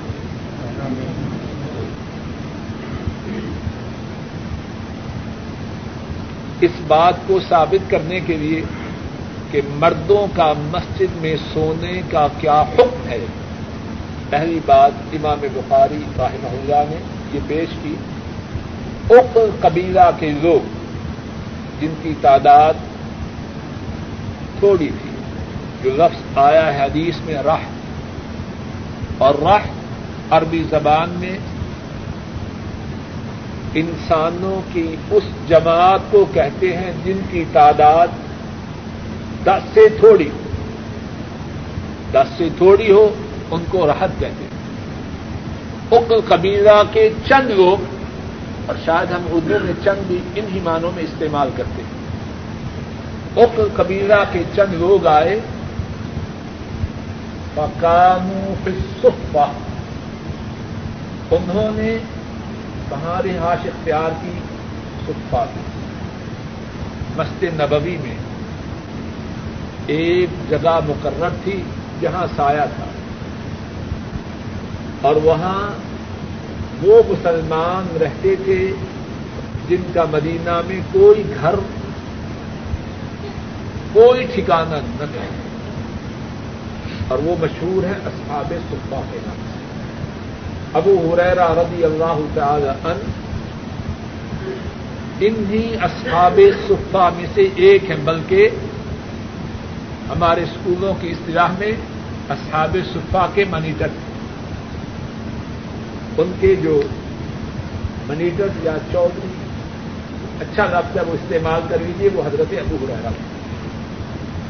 [6.62, 8.62] اس بات کو ثابت کرنے کے لیے
[9.52, 13.26] کہ مردوں کا مسجد میں سونے کا کیا حکم ہے۔
[14.30, 17.00] پہلی بات امام بخاری رحمہ اللہ نے
[17.34, 17.96] یہ پیش کی
[19.14, 20.68] اک قبیلہ کے لوگ
[21.82, 22.74] جن کی تعداد
[24.60, 25.10] تھوڑی تھی،
[25.84, 27.62] جو لفظ آیا ہے حدیث میں راہ
[29.18, 29.66] اور راہ
[30.30, 31.38] عربی زبان میں
[33.74, 38.08] انسانوں کی اس جماعت کو کہتے ہیں جن کی تعداد
[39.46, 40.38] دس سے تھوڑی ہو۔
[42.12, 43.14] دس سے تھوڑی ہو،
[43.52, 44.54] ان کو راحت کہتے ہیں۔
[45.92, 47.93] اک قبیلہ کے چند لوگ
[48.66, 52.04] اور شاید ہم اردو میں چند بھی ان ہی معنوں میں استعمال کرتے ہیں۔
[53.44, 55.40] اک قبیلہ کے چند لوگ آئے۔
[57.54, 58.70] پکانو
[59.02, 59.52] صفا
[61.32, 61.98] انہوں نے
[62.90, 64.32] کہاں رہائش اختیار کی
[65.08, 65.60] صفا کی
[67.16, 68.16] مسجد نبوی میں
[69.88, 71.64] ایک جگہ مقرر تھی
[72.02, 72.86] جہاں سایہ تھا۔
[75.02, 75.93] اور وہاں
[76.82, 78.74] وہ مسلمان رہتے تھے
[79.70, 81.56] جن کا مدینہ میں کوئی گھر،
[83.94, 85.26] کوئی ٹھکانا نہ تھا۔
[87.08, 89.60] اور وہ مشہور ہے اصحاب صفا کے نام سے۔
[90.74, 92.98] ابو حریرا رضی اللہ تعالی ان
[95.20, 98.50] انہی اصحاب صفا میں سے ایک ہیں، بلکہ
[100.10, 101.72] ہمارے اسکولوں کی اصطلاح میں
[102.30, 104.13] اصحاب صفا کے منیٹر تھے۔
[106.18, 106.82] ان کے جو
[108.08, 109.34] منیٹر یا چودھری
[110.40, 113.10] اچھا لفظ ہے وہ استعمال کر لیجیے وہ حضرت ابو رہا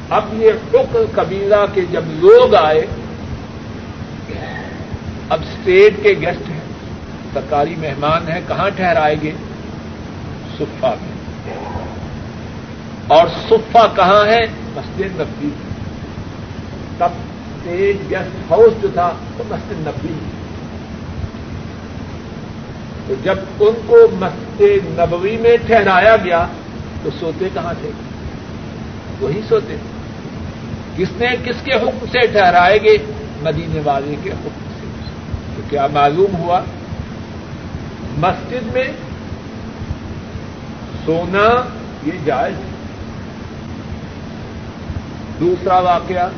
[0.10, 2.86] اب یہ ٹک قبیلہ کے جب لوگ آئے،
[5.30, 6.60] اب اسٹیٹ کے گیسٹ ہیں،
[7.34, 9.32] سرکاری مہمان ہیں، کہاں ٹھہرائے گے
[10.58, 11.56] صفا میں۔
[13.08, 14.46] اور صفا کہاں ہے؟
[14.76, 15.50] مسجد نبی
[16.98, 20.14] تب اسٹیٹ گیسٹ ہاؤس جو تھا، وہ مسجد نبی
[23.08, 26.48] تو جب ان کو مسجد نبوی میں ٹھہرایا گیا،
[27.04, 27.92] تو سوتے کہاں تھے؟
[29.20, 29.76] وہی سوتے۔
[30.98, 32.98] کس نے کس کے حکم سے ٹھہرائے گے؟
[33.42, 34.88] مدینے والے کے حکم سے۔
[35.56, 36.62] تو کیا معلوم ہوا؟
[38.18, 38.88] مسجد میں
[41.06, 41.62] سونا
[42.04, 42.74] یہ جائز ہے۔
[45.40, 46.30] دوسرا واقعہ،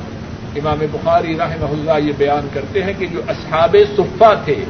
[0.56, 4.66] امام بخاری رحمہ اللہ یہ بیان کرتے ہیں کہ جو اصحاب صفا تھے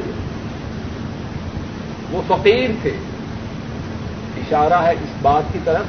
[2.10, 2.92] وہ فقیر تھے۔
[4.36, 5.84] اشارہ ہے اس بات کی طرف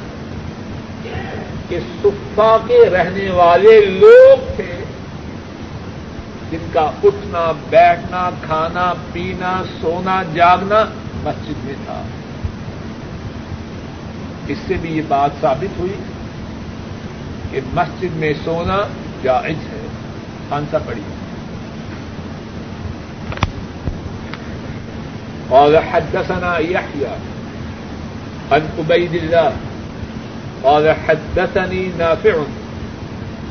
[1.68, 4.84] کہ صفا کے رہنے والے لوگ تھے
[6.50, 10.84] جن کا اٹھنا، بیٹھنا، کھانا، پینا، سونا، جاگنا
[11.24, 12.02] مسجد میں تھا۔
[14.48, 15.94] اس سے بھی یہ بات ثابت ہوئی
[17.50, 18.78] کہ مسجد میں سونا
[19.22, 19.86] جائز ہے۔
[20.50, 21.00] آنسر پڑی
[25.50, 27.12] قال حدثنا يحيى
[28.52, 29.52] عن عبيد الله
[30.64, 32.34] قال حدثني نافع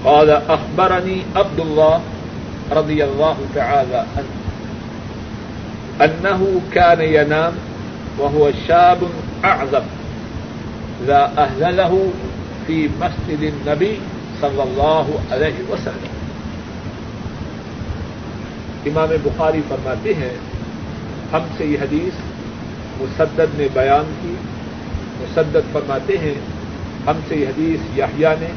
[0.06, 2.02] قال أخبرني عبد الله
[2.72, 4.34] رضي الله تعالى عنه
[6.02, 7.54] أنه كان ينام
[8.20, 8.98] وهو شاب
[9.46, 9.86] أعظم
[11.08, 12.10] لا أهل له
[12.68, 14.00] في مسجد النبي
[14.42, 16.14] صلى الله عليه وسلم.
[18.88, 20.57] امام بخاری فرماتے ہیں
[21.34, 22.20] ہم سے یہ حدیث
[23.02, 24.36] مسدد نے بیان کی،
[25.20, 26.34] مسدد فرماتے ہیں،
[27.08, 28.48] ہم سے یہ حدیث یاہیا نے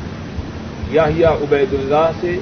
[0.91, 2.39] یاہیا عبید اللہ سے،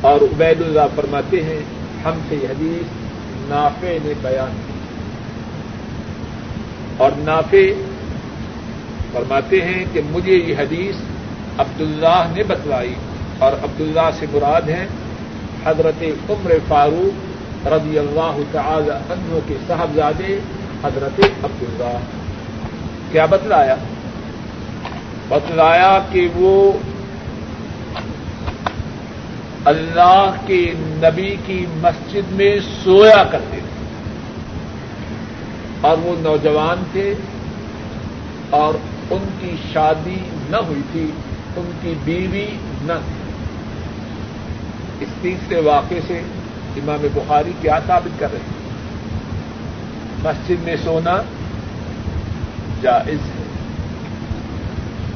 [0.00, 1.60] اور عبید اللہ فرماتے ہیں،
[2.04, 2.96] ہم سے یہ حدیث
[3.48, 4.72] نافع نے بیان کی۔
[6.96, 7.66] اور نافع
[9.12, 10.96] فرماتے ہیں کہ مجھے یہ حدیث
[11.58, 12.94] عبداللہ نے بتلائی،
[13.38, 14.86] اور عبداللہ سے مراد ہیں
[15.64, 17.27] حضرت عمر فاروق
[17.66, 20.38] رضی اللہ تعالی عنہ کے صاحبزادے
[20.84, 21.98] حضرت عبداللہ۔
[23.12, 23.74] کیا بتلایا؟
[25.28, 26.72] بتلایا کہ وہ
[29.64, 33.94] اللہ کے نبی کی مسجد میں سویا کرتے تھے۔
[35.80, 37.14] اور وہ نوجوان تھے
[38.50, 38.74] اور
[39.10, 40.16] ان کی شادی
[40.50, 41.10] نہ ہوئی تھی،
[41.56, 42.46] ان کی بیوی
[42.82, 43.32] نہ تھی۔
[45.00, 46.22] اس تیسرے واقعے سے
[46.82, 48.68] امام بخاری کیا ثابت کر رہے ہیں؟
[50.22, 51.22] مسجد میں سونا
[52.82, 53.48] جائز ہے۔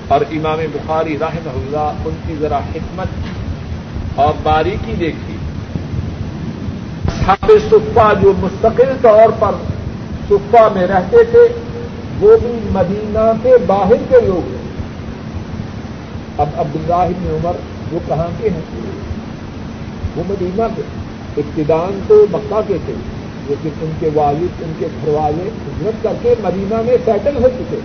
[0.08, 3.06] اور امام بخاری رحم اللہ ان کی ذرا حکمت
[4.14, 5.36] اور باریکی دیکھی
[7.24, 9.50] چھاپے صفا جو مستقل طور پر
[10.28, 11.48] صفا میں رہتے تھے،
[12.20, 14.62] وہ بھی مدینہ کے باہر کے لوگ ہیں۔
[16.38, 17.52] اب عبداللہ بن عمر
[17.92, 18.60] وہ کہاں کے ہیں؟
[20.16, 20.82] وہ مدینہ کے۔
[21.36, 22.92] ابتدان تو مکہ کے تھے،
[23.48, 27.48] لیکن ان کے والد، ان کے گھر والے ہجرت کر کے مدینہ میں سیٹل ہو
[27.48, 27.76] چکے۔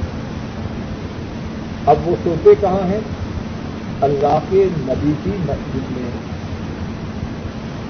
[1.86, 3.00] اب وہ سوتے کہاں ہیں؟
[4.02, 6.10] اللہ کے نبی کی مسجد میں۔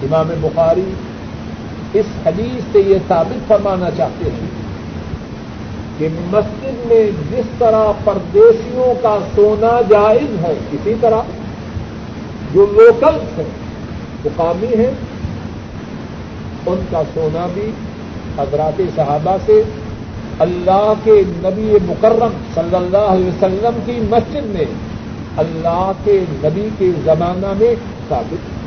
[0.03, 0.93] امام بخاری
[1.93, 4.49] اس حدیث سے یہ ثابت فرمانا چاہتے ہیں
[5.97, 11.21] کہ مسجد میں جس طرح پردیسیوں کا سونا جائز ہے، اسی طرح
[12.53, 13.45] جو لوکلس ہیں،
[14.25, 14.91] مقامی ہیں
[16.67, 17.71] ان کا سونا بھی
[18.37, 19.61] حضرات صحابہ سے
[20.39, 24.65] اللہ کے نبی مکرم صلی اللہ علیہ وسلم کی مسجد میں
[25.37, 27.75] اللہ کے نبی کے زمانہ میں
[28.09, 28.57] ثابت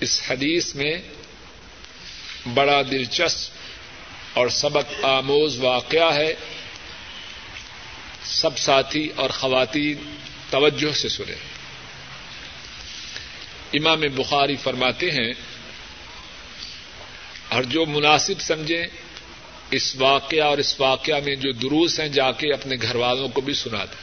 [0.00, 0.94] اس حدیث میں
[2.54, 3.50] بڑا دلچسپ
[4.38, 6.34] اور سبق آموز واقعہ ہے۔
[8.24, 9.94] سب ساتھی اور خواتین
[10.50, 11.63] توجہ سے سنیں۔
[13.74, 15.32] امام بخاری فرماتے ہیں،
[17.48, 18.86] اور جو مناسب سمجھیں،
[19.70, 23.40] اس واقعہ اور اس واقعہ میں جو دروس ہیں، جا کے اپنے گھر والوں کو
[23.40, 24.02] بھی سنا دیں۔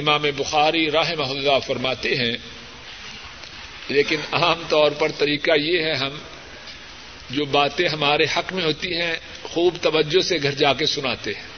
[0.00, 2.36] امام بخاری راہ محلہ فرماتے ہیں،
[3.88, 6.16] لیکن عام طور پر طریقہ یہ ہے، ہم
[7.30, 11.48] جو باتیں ہمارے حق میں ہوتی ہیں، خوب توجہ سے گھر جا کے سناتے ہیں،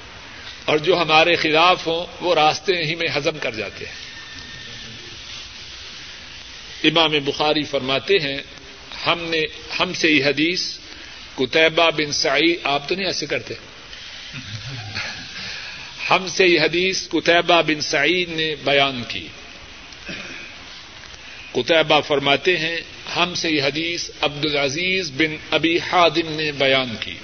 [0.64, 4.07] اور جو ہمارے خلاف ہوں، وہ راستے ہی میں ہزم کر جاتے ہیں۔
[6.84, 8.38] امام بخاری فرماتے ہیں،
[9.06, 9.44] ہم نے،
[9.80, 10.78] ہم سے یہ حدیث
[11.34, 13.54] کتبہ بن سعید، آپ تو نہیں ایسے کرتے۔
[16.10, 19.28] ہم سے یہ حدیث کتبہ بن سعید نے بیان کی۔
[21.52, 22.76] کتبہ فرماتے ہیں،
[23.16, 27.14] ہم سے یہ حدیث عبد العزیز بن ابی حادم نے بیان کی۔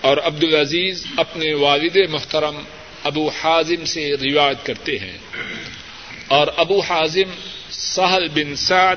[0.00, 2.56] اور عبد العزیز اپنے والد محترم
[3.04, 5.18] ابو حازم سے روایت کرتے ہیں۔
[6.28, 7.30] اور ابو حازم
[7.78, 8.96] سہل بن سعد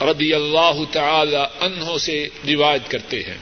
[0.00, 3.38] رضی اللہ تعالی عنہ سے روایت کرتے ہیں۔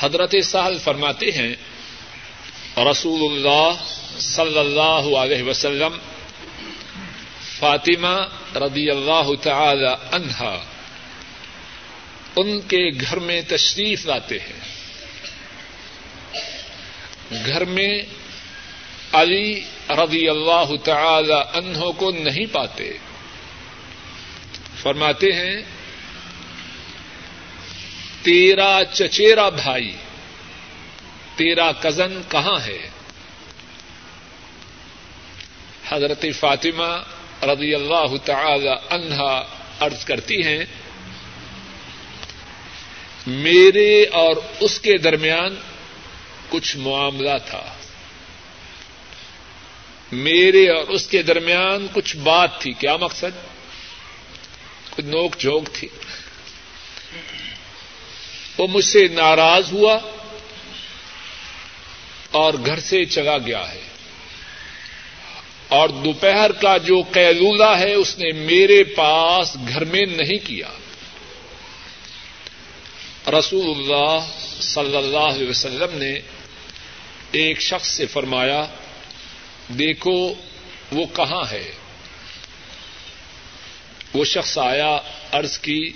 [0.00, 1.54] حضرت سہل فرماتے ہیں،
[2.76, 3.74] رسول اللہ
[4.18, 5.98] صلی اللہ علیہ وسلم،
[7.58, 10.64] فاطمہ رضی اللہ تعالی عنہا،
[12.36, 14.78] ان کے گھر میں تشریف لاتے ہیں۔
[17.46, 18.02] گھر میں
[19.12, 22.98] علی رضی اللہ تعالی عنہ کو نہیں پاتے۔
[24.82, 25.62] فرماتے ہیں،
[28.22, 29.96] تیرا چچیرا بھائی،
[31.36, 32.88] تیرا کزن کہاں ہے؟
[35.88, 37.02] حضرت فاطمہ
[37.42, 39.46] رضی اللہ تعالی عنہا
[39.80, 40.64] ارض کرتی ہیں،
[43.26, 45.54] میرے اور اس کے درمیان
[46.48, 47.74] کچھ معاملہ تھا۔
[50.12, 53.46] میرے اور اس کے درمیان کچھ بات تھی۔ کیا مقصد؟
[54.90, 55.88] کچھ نوک جھوک تھی۔
[58.58, 59.98] وہ مجھ سے ناراض ہوا
[62.30, 63.80] اور گھر سے چلا گیا ہے۔
[65.68, 70.68] اور دوپہر کا جو قیلولہ ہے، اس نے میرے پاس گھر میں نہیں کیا۔
[73.30, 74.26] رسول اللہ
[74.60, 76.18] صلی اللہ علیہ وسلم نے
[77.32, 78.66] ایک شخص سے فرمایا
[79.68, 80.34] دیکھو
[80.92, 81.72] وہ کہاں ہے۔
[84.14, 84.98] وہ شخص آیا
[85.32, 85.92] عرض کی،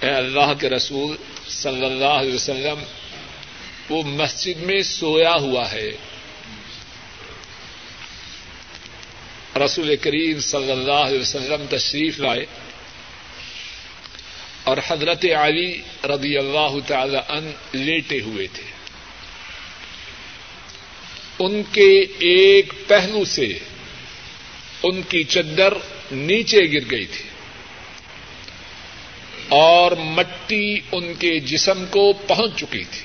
[0.00, 1.16] اے اللہ کے رسول
[1.48, 2.82] صلی اللہ علیہ وسلم،
[3.90, 5.90] وہ مسجد میں سویا ہوا ہے۔
[9.64, 12.46] رسول کریم صلی اللہ علیہ وسلم تشریف لائے۔
[14.64, 18.73] اور حضرت علی رضی اللہ تعالی ان لیٹے ہوئے تھے۔
[21.38, 23.58] ان کے ایک پہلو سے
[24.82, 25.74] ان کی چدر
[26.12, 27.24] نیچے گر گئی تھی
[29.48, 33.04] اور مٹی ان کے جسم کو پہنچ چکی تھی۔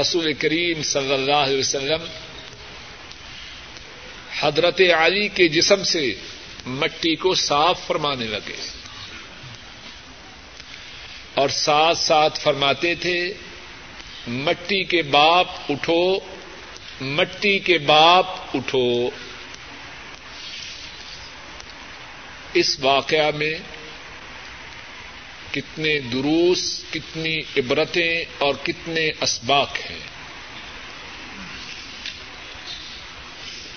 [0.00, 2.04] رسول کریم صلی اللہ علیہ وسلم
[4.40, 6.14] حضرت علی کے جسم سے
[6.66, 8.56] مٹی کو صاف فرمانے لگے
[11.34, 13.32] اور ساتھ ساتھ فرماتے تھے
[14.26, 16.18] مٹی کے باپ اٹھو،
[17.00, 19.10] مٹی کے باپ اٹھو۔
[22.54, 23.54] اس واقعہ میں
[25.50, 30.16] کتنے دروس، کتنی عبرتیں اور کتنے اسباق ہیں۔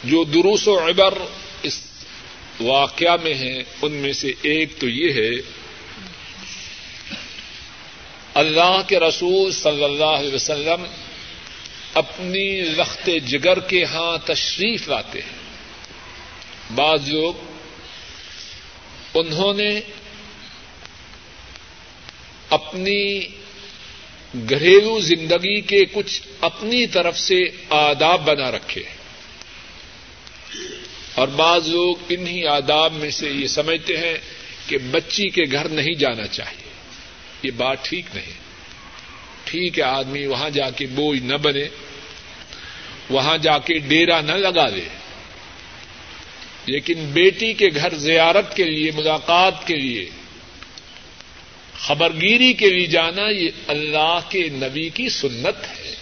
[0.04, 1.14] جو دروس و عبر
[1.64, 1.82] اس
[2.60, 5.59] واقعہ میں ہیں، ان میں سے ایک تو یہ ہے
[8.40, 10.84] اللہ کے رسول صلی اللہ علیہ وسلم
[11.94, 15.40] اپنی رخت جگر کے ہاں تشریف لاتے ہیں۔
[16.76, 17.34] بعض لوگ
[19.14, 19.80] انہوں نے
[22.50, 23.20] اپنی
[24.50, 28.84] گھریلو زندگی کے کچھ اپنی طرف سے آداب بنا رکھے۔
[31.16, 34.18] اور بعض لوگ انہی آداب میں سے یہ سمجھتے ہیں
[34.68, 36.59] کہ بچی کے گھر نہیں جانا چاہیے۔
[37.44, 38.34] یہ بات ٹھیک نہیں۔
[39.44, 41.68] ٹھیک ہے آدمی وہاں جا کے بوجھ نہ بنے،
[43.10, 44.88] وہاں جا کے ڈیرا نہ لگا دے۔
[46.66, 50.10] لیکن بیٹی کے گھر زیارت کے لیے، ملاقات کے لیے،
[51.80, 55.96] خبرگیری کے لیے جانا یہ اللہ کے نبی کی سنت ہے۔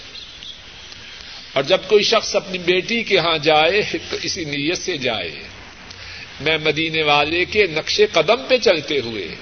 [1.54, 5.32] اور جب کوئی شخص اپنی بیٹی کے ہاں جائے، تو اسی نیت سے جائے۔
[6.42, 9.36] میں مدینے والے کے نقش قدم پہ چلتے ہوئے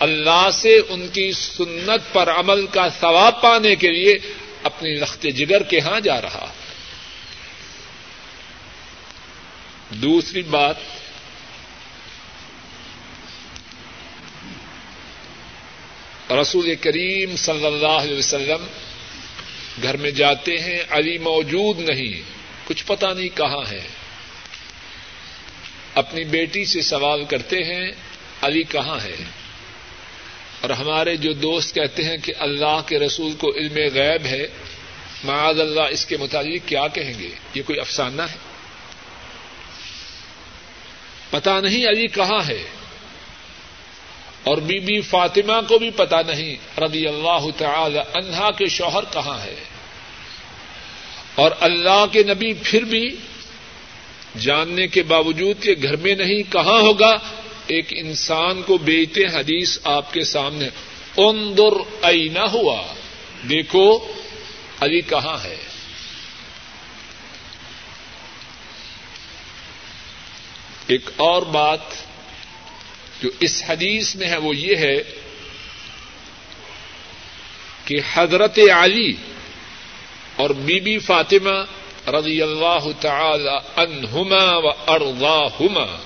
[0.00, 4.18] اللہ سے ان کی سنت پر عمل کا ثواب پانے کے لیے
[4.62, 6.52] اپنی رخت جگر کے ہاں جا رہا۔
[9.90, 10.76] دوسری بات،
[16.32, 18.66] رسول کریم صلی اللہ علیہ وسلم
[19.82, 22.22] گھر میں جاتے ہیں، علی موجود نہیں،
[22.64, 23.88] کچھ پتا نہیں کہاں ہے۔
[25.94, 27.92] اپنی بیٹی سے سوال کرتے ہیں،
[28.42, 29.45] علی کہاں ہے؟
[30.66, 34.46] اور ہمارے جو دوست کہتے ہیں کہ اللہ کے رسول کو علم غیب ہے،
[35.24, 38.36] معاذ اللہ اس کے متعلق کیا کہیں گے؟ یہ کوئی افسانہ ہے؟
[41.30, 42.62] پتا نہیں علی کہاں ہے۔
[44.44, 49.38] اور بی بی فاطمہ کو بھی پتا نہیں۔ رضی اللہ تعالی انہا کے شوہر کہاں
[49.38, 49.56] ہے۔
[51.34, 53.16] اور اللہ کے نبی پھر بھی
[54.40, 57.16] جاننے کے باوجود کہ گھر میں نہیں، کہاں ہوگا؟
[57.66, 60.68] ایک انسان کو بیچتے حدیث آپ کے سامنے۔
[61.16, 62.82] اندر اینا ہوا۔
[63.50, 63.98] دیکھو
[64.80, 65.56] علی کہاں ہے۔
[70.86, 71.80] ایک اور بات
[73.22, 75.02] جو اس حدیث میں ہے وہ یہ ہے
[77.84, 79.12] کہ حضرت علی
[80.36, 81.64] اور بی بی فاطمہ
[82.10, 85.96] رضی اللہ تعالی عنہما و ارضاہما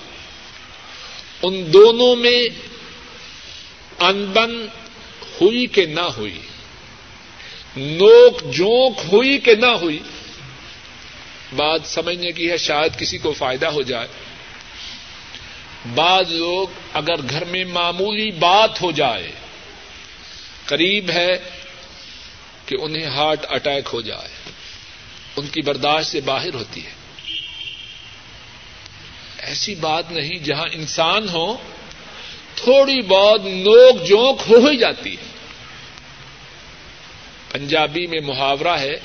[1.43, 2.43] ان دونوں میں
[3.99, 4.67] انبن
[5.41, 6.39] ہوئی کہ نہ ہوئی،
[7.77, 9.99] نوک جوک ہوئی کہ نہ ہوئی،
[11.55, 14.07] بات سمجھنے کی ہے، شاید کسی کو فائدہ ہو جائے۔
[15.95, 19.31] بعض لوگ اگر گھر میں معمولی بات ہو جائے،
[20.65, 21.31] قریب ہے
[22.65, 24.29] کہ انہیں ہارٹ اٹیک ہو جائے،
[25.35, 27.00] ان کی برداشت سے باہر ہوتی ہے۔
[29.41, 31.57] ایسی بات نہیں جہاں انسان ہو،
[32.55, 35.31] تھوڑی بہت نوک جوک ہو ہی جاتی ہے۔
[37.51, 38.95] پنجابی میں محاورہ ہے۔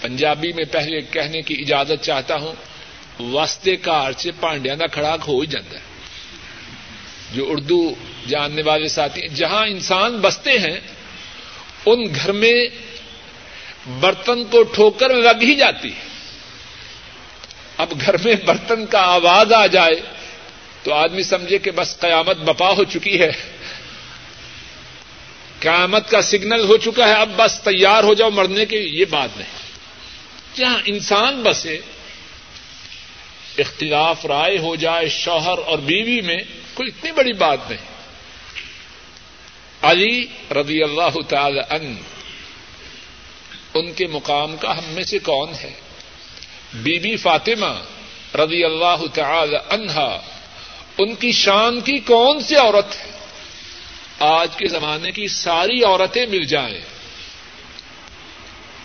[0.00, 2.54] پنجابی میں پہلے کہنے کی اجازت چاہتا ہوں،
[3.20, 5.84] واسطے کار سے پانڈیا کا کھڑاک ہو ہی جاتا ہے۔
[7.34, 7.94] جو اردو
[8.28, 10.80] جاننے والے ساتھی جہاں انسان بستے ہیں،
[11.86, 12.66] ان گھر میں
[14.00, 16.13] برتن کو ٹھوکر لگ ہی جاتی ہے۔
[17.78, 20.00] اب گھر میں برتن کا آواز آ جائے
[20.82, 23.30] تو آدمی سمجھے کہ بس قیامت بپا ہو چکی ہے۔
[25.60, 29.28] قیامت کا سگنل ہو چکا ہے، اب بس تیار ہو جاؤ مرنے کے یہ بات
[29.36, 29.64] نہیں۔
[30.56, 31.80] جہاں انسان بسے،
[33.58, 36.38] اختلاف رائے ہو جائے شوہر اور بیوی میں،
[36.74, 37.94] کوئی اتنی بڑی بات نہیں۔
[39.82, 41.96] علی رضی اللہ تعالی ان
[43.74, 45.72] ان کے مقام کا ہم میں سے کون ہے؟
[46.72, 47.80] بی بی فاطمہ
[48.36, 50.20] رضی اللہ تعالی عنہا،
[50.98, 53.10] ان کی شان کی کون سی عورت ہے؟
[54.18, 56.80] آج کے زمانے کی ساری عورتیں مل جائیں۔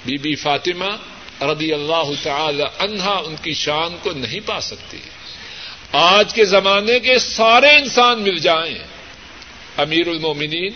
[0.06, 0.96] بی بی فاطمہ
[1.44, 4.98] رضی اللہ تعالی عنہا ان کی شان کو نہیں پا سکتی
[5.92, 8.78] آج کے زمانے کے سارے انسان مل جائیں۔
[9.78, 10.74] امیر المومنین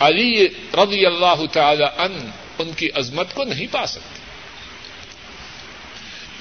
[0.00, 4.19] علی رضی اللہ تعالی ان ان کی عظمت کو نہیں پا سکتے۔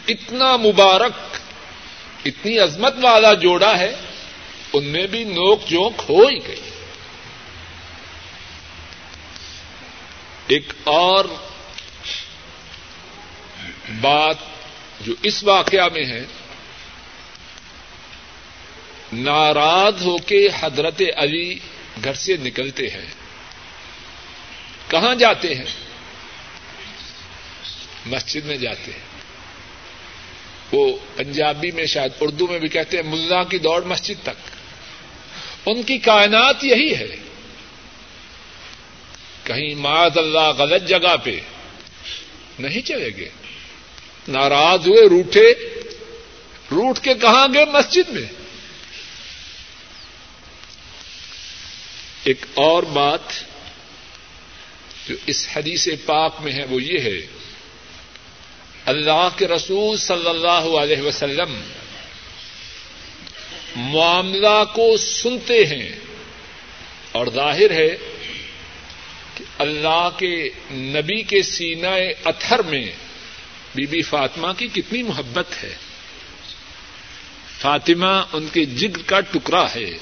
[0.10, 1.38] اتنا مبارک،
[2.26, 3.96] اتنی عظمت والا جوڑا ہے،
[4.74, 6.70] ان میں بھی نوک جوک ہو ہی گئی۔
[10.48, 11.26] ایک اور
[14.02, 14.36] بات
[15.02, 16.26] جو اس واقعہ میں ہے،
[19.14, 21.60] ناراض ہو کے حضرت علی
[22.04, 23.06] گھر سے نکلتے ہیں۔
[24.88, 25.66] کہاں جاتے ہیں؟
[28.06, 29.09] مسجد میں جاتے ہیں۔
[30.72, 34.60] وہ پنجابی میں شاید اردو میں بھی کہتے ہیں ملا کی دوڑ مسجد تک۔
[35.66, 37.16] ان کی کائنات یہی ہے۔
[39.44, 41.40] کہیں معذ اللہ غلط جگہ پہ
[42.60, 43.30] نہیں چلے گے
[44.28, 45.52] ناراض ہوئے روٹے،
[46.72, 48.24] روٹ کے کہاں گئے مسجد میں؟
[52.24, 53.20] ایک اور بات
[55.08, 57.39] جو اس حدیث پاک میں ہے وہ یہ ہے۔
[58.90, 61.62] اللہ کے رسول صلی اللہ علیہ وسلم
[63.76, 66.00] معاملہ کو سنتے ہیں
[67.12, 67.98] اور ظاہر ہے
[69.36, 71.90] کہ اللہ کے نبی کے سینا
[72.26, 72.92] اتھر میں
[73.76, 75.76] بی بی فاطمہ کی کتنی محبت ہے۔
[77.62, 79.98] فاطمہ ان کے جگر کا ٹکڑا ہے۔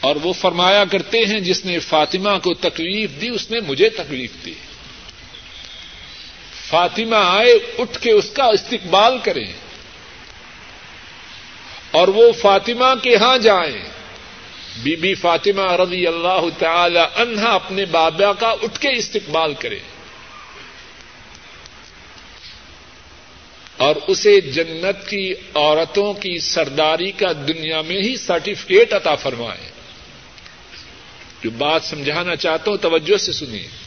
[0.00, 4.30] اور وہ فرمایا کرتے ہیں جس نے فاطمہ کو تکلیف دی، اس نے مجھے تکلیف
[4.44, 4.54] دی۔
[6.72, 9.52] فاطمہ آئے، اٹھ کے اس کا استقبال کریں۔
[11.90, 13.88] اور وہ فاطمہ کے ہاں جائیں۔
[14.82, 19.78] بی بی فاطمہ رضی اللہ تعالی عنہا اپنے بابا کا اٹھ کے استقبال کرے
[23.76, 29.70] اور اسے جنت کی عورتوں کی سرداری کا دنیا میں ہی سرٹیفکیٹ عطا فرمائے
[31.44, 33.81] جو بات سمجھانا چاہتا ہوں، توجہ سے سنیے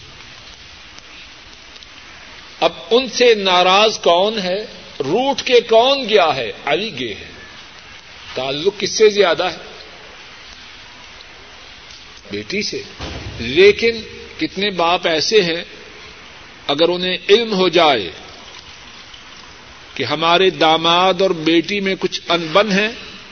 [2.60, 4.66] اب ان سے ناراض کون ہے؟
[5.00, 7.26] روٹ کے کون گیا ہے؟ علی گے ہے
[8.34, 9.58] تعلق کس سے زیادہ ہے؟
[12.32, 12.82] بیٹی سے۔
[13.40, 14.02] لیکن
[14.38, 15.64] کتنے باپ ایسے ہیں،
[16.68, 18.12] اگر انہیں علم ہو جائے
[19.94, 22.88] کہ ہمارے داماد اور بیٹی میں کچھ انبن ہے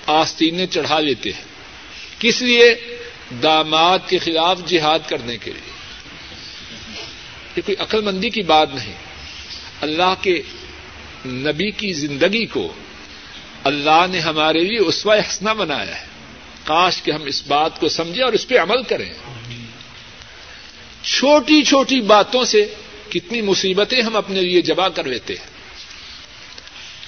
[0.08, 1.44] آستینیں چڑھا لیتے ہیں۔
[2.20, 2.76] کس لیے؟
[3.44, 5.72] داماد کے خلاف جہاد کرنے کے لیے۔
[7.56, 8.94] یہ کوئی عقل مندی کی بات نہیں۔
[9.84, 10.42] اللہ کے
[11.26, 12.74] نبی کی زندگی کو
[13.64, 16.06] اللہ نے ہمارے لیے اسوا حسنا بنایا ہے۔
[16.64, 19.14] کاش کہ ہم اس بات کو سمجھیں اور اس پہ عمل کریں۔
[21.04, 22.74] چھوٹی چھوٹی باتوں سے
[23.10, 25.48] کتنی مصیبتیں ہم اپنے لیے جمع کر لیتے ہیں۔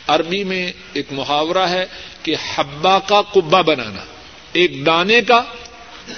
[0.07, 1.85] عربی میں ایک محاورہ ہے
[2.23, 4.05] کہ حبا کا کبا بنانا،
[4.53, 5.43] ایک دانے کا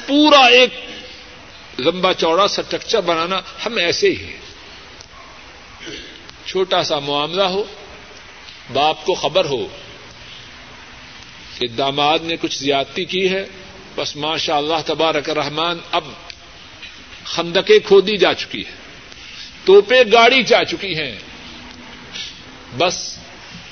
[0.07, 0.69] پورا ایک
[1.79, 4.46] لمبا چوڑا سٹرکچر بنانا ہم ایسے ہی ہیں۔
[6.47, 7.63] چھوٹا سا معاملہ ہو،
[8.73, 9.67] باپ کو خبر ہو
[11.57, 13.45] کہ داماد نے کچھ زیادتی کی ہے،
[13.95, 16.03] بس ماشاء اللہ تبارک رحمان اب
[17.23, 18.71] خندقیں کھودی جا چکی ہے
[19.65, 21.15] توپے گاڑی جا چکی ہیں۔
[22.77, 23.17] بس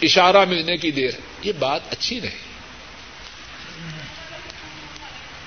[0.02, 1.12] اشارہ ملنے کی دیر،
[1.44, 2.46] یہ بات اچھی نہیں۔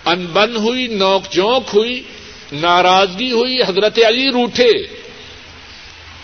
[0.05, 2.03] انبن ہوئی، نوک جونک ہوئی،
[2.53, 4.98] ناراضگی ہوئی، حضرت علی روٹے۔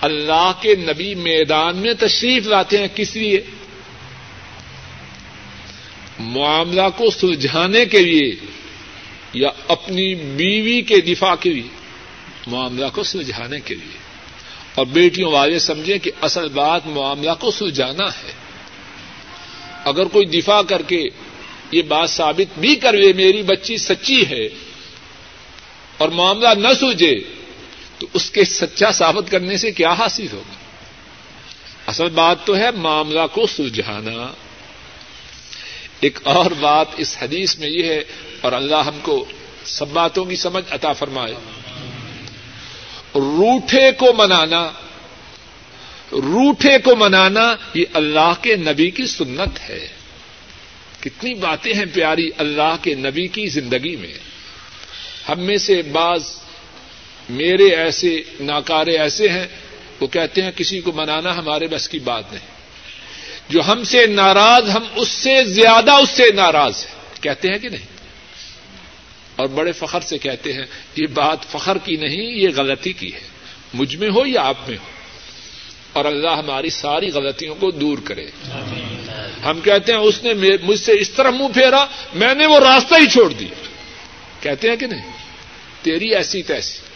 [0.05, 3.41] اللہ کے نبی میدان میں تشریف لاتے ہیں کس لیے؟
[6.19, 8.33] معاملہ کو سلجھانے کے لیے
[9.33, 11.69] یا اپنی بیوی کے دفاع کے لیے؟
[12.47, 13.99] معاملہ کو سلجھانے کے لیے۔
[14.75, 18.33] اور بیٹیوں والے سمجھیں کہ اصل بات معاملہ کو سلجھانا ہے۔
[19.85, 21.05] اگر کوئی دفاع کر کے
[21.73, 24.49] یہ بات ثابت بھی کر لے میری بچی سچی ہے
[25.97, 27.15] اور معاملہ نہ سلجھے
[27.99, 30.55] تو اس کے سچا ثابت کرنے سے کیا حاصل ہوگا؟
[31.87, 34.33] اصل بات تو ہے معاملہ کو سلجھانا۔
[36.01, 38.05] ایک اور بات اس حدیث میں یہ ہے،
[38.41, 39.25] اور اللہ ہم کو
[39.65, 41.35] سب باتوں کی سمجھ عطا فرمائے۔
[43.15, 44.71] روٹھے کو منانا،
[46.13, 49.89] روٹھے کو منانا یہ اللہ کے نبی کی سنت ہے۔
[51.01, 54.15] کتنی باتیں ہیں پیاری اللہ کے نبی کی زندگی میں۔
[55.29, 56.23] ہم میں سے بعض
[57.29, 59.47] میرے ایسے ناکارے ایسے ہیں،
[60.01, 62.55] وہ کہتے ہیں کسی کو منانا ہمارے بس کی بات نہیں۔
[63.49, 67.69] جو ہم سے ناراض، ہم اس سے زیادہ اس سے ناراض ہیں۔ کہتے ہیں کہ
[67.69, 67.87] نہیں؟
[69.37, 70.65] اور بڑے فخر سے کہتے ہیں،
[70.97, 73.21] یہ بات فخر کی نہیں، یہ غلطی کی ہے۔
[73.75, 74.85] مجھ میں ہو یا آپ میں ہو؟
[75.93, 78.27] اور اللہ ہماری ساری غلطیوں کو دور کرے۔
[79.45, 82.95] ہم کہتے ہیں، اس نے مجھ سے اس طرح منہ پھیرا، میں نے وہ راستہ
[82.95, 83.67] ہی چھوڑ دیا۔
[84.41, 85.13] کہتے ہیں کہ نہیں؟
[85.83, 86.94] تیری ایسی تیسی۔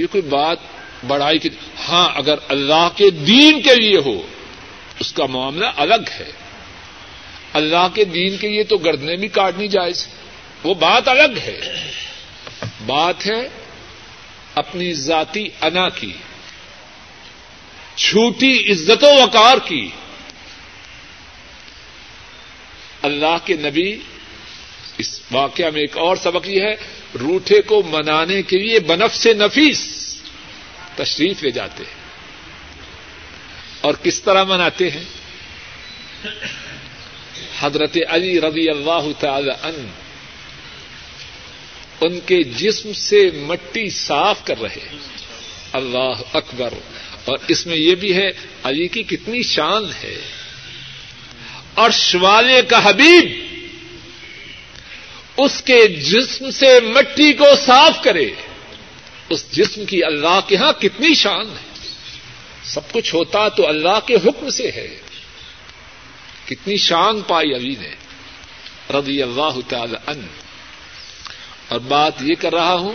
[0.00, 0.58] یہ کوئی بات
[1.06, 1.48] بڑائی کی
[1.88, 4.26] ہاں اگر اللہ کے دین کے لیے ہو،
[5.00, 6.30] اس کا معاملہ الگ ہے۔
[7.52, 10.08] اللہ کے دین کے لیے تو گردنے بھی کاٹنی جائز
[10.62, 11.60] وہ بات الگ ہے۔
[12.86, 13.48] بات ہے
[14.54, 16.12] اپنی ذاتی انا کی
[17.96, 19.88] چھوٹی عزت و وقار کی۔
[23.02, 23.96] اللہ کے نبی،
[24.98, 26.74] اس واقعہ میں ایک اور سبق یہ ہے
[27.20, 29.89] روٹے کو منانے کے لیے بنف سے نفیس۔
[31.04, 32.00] تشریف لے جاتے ہیں۔
[33.80, 35.04] اور کس طرح مناتے ہیں؟
[37.60, 39.88] حضرت علی رضی اللہ تعالی ان
[42.00, 44.96] ان کے جسم سے مٹی صاف کر رہے
[45.72, 46.74] اللہ اکبر۔
[47.24, 48.30] اور اس میں یہ بھی ہے،
[48.64, 50.16] علی کی کتنی شان ہے۔
[51.74, 53.44] اور شوالے کا حبیب
[55.36, 58.30] اس کے جسم سے مٹی کو صاف کرے۔
[59.30, 61.78] اس جسم کی اللہ کے ہاں کتنی شان ہے۔
[62.64, 65.00] سب کچھ ہوتا تو اللہ کے حکم سے ہے۔
[66.46, 67.88] کتنی شان پائی علی نے۔
[68.92, 70.26] رضی اللہ تعالی ان
[71.68, 72.94] اور بات یہ کر رہا ہوں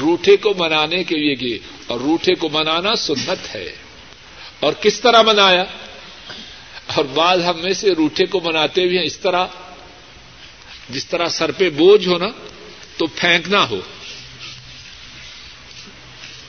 [0.00, 3.74] روٹے کو منانے کے لیے گئے اور روٹے کو منانا سنت ہے۔
[4.60, 5.64] اور کس طرح منایا؟
[6.94, 9.46] اور بعض ہم میں سے روٹے کو مناتے ہوئے اس طرح۔
[10.90, 12.28] جس طرح سر پہ بوجھ ہو نا
[12.96, 13.80] تو پھینکنا ہو۔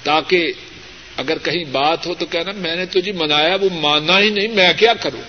[0.06, 0.52] تاکہ
[1.18, 4.48] اگر کہیں بات ہو تو کہنا میں نے تو جی منایا، وہ ماننا ہی نہیں،
[4.48, 5.22] میں کیا کروں؟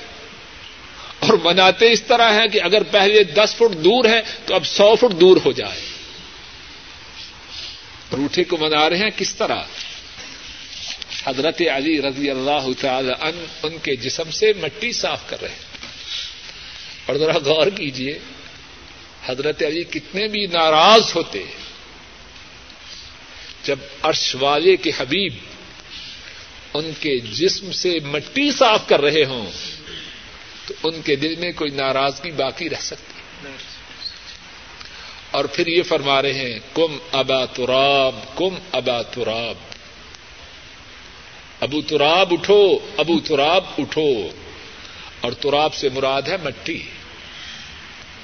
[1.19, 4.97] اور مناتے اس طرح ہے کہ اگر پہلے دس فٹ دور ہے تو اب سو
[4.97, 5.81] فٹ دور ہو جائے۔
[8.13, 9.63] روٹے کو منا رہے ہیں کس طرح؟
[11.27, 15.77] حضرت علی رضی اللہ تعالی ان ان کے جسم سے مٹی صاف کر رہے ہیں۔
[17.07, 18.19] اور ذرا غور کیجیے
[19.27, 21.45] حضرت علی کتنے بھی ناراض ہوتے
[23.67, 25.33] جب عرش والے کے حبیب
[26.75, 29.47] ان کے جسم سے مٹی صاف کر رہے ہوں،
[30.67, 33.21] تو ان کے دل میں کوئی ناراضگی باقی رہ سکتی۔
[35.31, 39.55] اور پھر یہ فرما رہے ہیں، کم ابا تراب، کم ابا تراب۔
[41.61, 44.29] ابو تراب اٹھو، ابو تراب اٹھو۔
[45.21, 46.83] اور تراب سے مراد ہے مٹی۔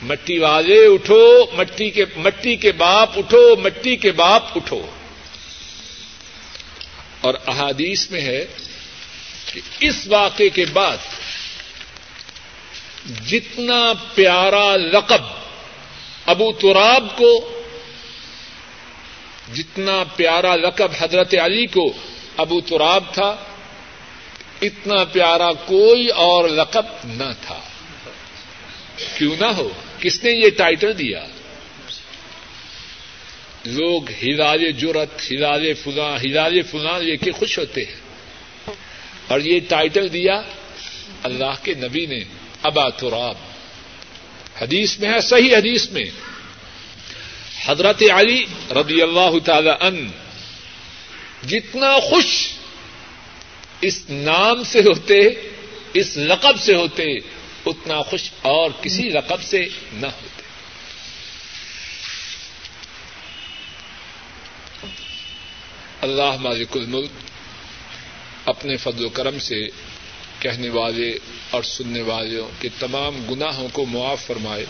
[0.03, 4.83] مٹی والے اٹھو، مٹی کے مٹی کے باپ اٹھو، مٹی کے باپ اٹھو۔
[7.23, 8.47] اور احادیث میں ہے
[9.53, 10.97] کہ اس واقعے کے بعد
[13.27, 15.23] جتنا پیارا لقب
[16.27, 17.63] ابو تراب کو،
[19.55, 21.93] جتنا پیارا لقب حضرت علی کو
[22.37, 23.37] ابو تراب تھا،
[24.63, 27.61] اتنا پیارا کوئی اور لقب نہ تھا۔
[29.19, 29.69] کیوں نہ ہو؟
[30.01, 31.25] کس نے یہ ٹائٹل دیا؟
[33.65, 37.95] لوگ ہلال جرت ہلال فلاں ہلال فلاں لے کے خوش ہوتے ہیں۔
[39.29, 40.43] اور یہ ٹائٹل دیا
[41.23, 42.21] اللہ کے نبی نے،
[42.63, 43.35] ابا تراب۔
[44.63, 46.05] حدیث میں ہے، صحیح حدیث میں۔
[47.65, 50.09] حضرت علی رضی اللہ تعالی ان
[51.49, 52.49] جتنا خوش
[53.81, 55.21] اس نام سے ہوتے،
[55.95, 57.05] اس لقب سے ہوتے،
[57.67, 60.32] اتنا خوش اور کسی رقب سے نہ ہوتے۔
[66.03, 67.11] اللہ مالک الملک
[68.45, 69.69] اپنے فضل و کرم سے
[70.39, 71.19] کہنے والے
[71.51, 74.65] اور سننے والوں کے تمام گناہوں کو معاف فرمائے۔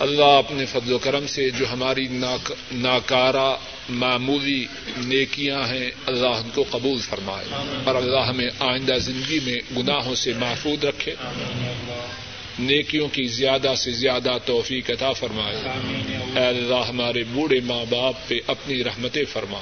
[0.00, 2.08] اللہ۔ اپنے فضل و کرم سے جو ہماری
[2.72, 3.56] ناکارہ
[3.88, 4.66] معمولی
[4.96, 7.46] نیکیاں ہیں اللہ ان کو قبول فرمائے۔
[7.84, 11.14] اور اللہ ہمیں آئندہ زندگی میں گناہوں سے محفوظ رکھے۔
[12.58, 15.56] نیکیوں کی زیادہ سے زیادہ توفیق عطا فرمائے۔
[16.40, 19.58] اے اللہ ہمارے بوڑھے ماں باپ پہ اپنی رحمتیں فرما۔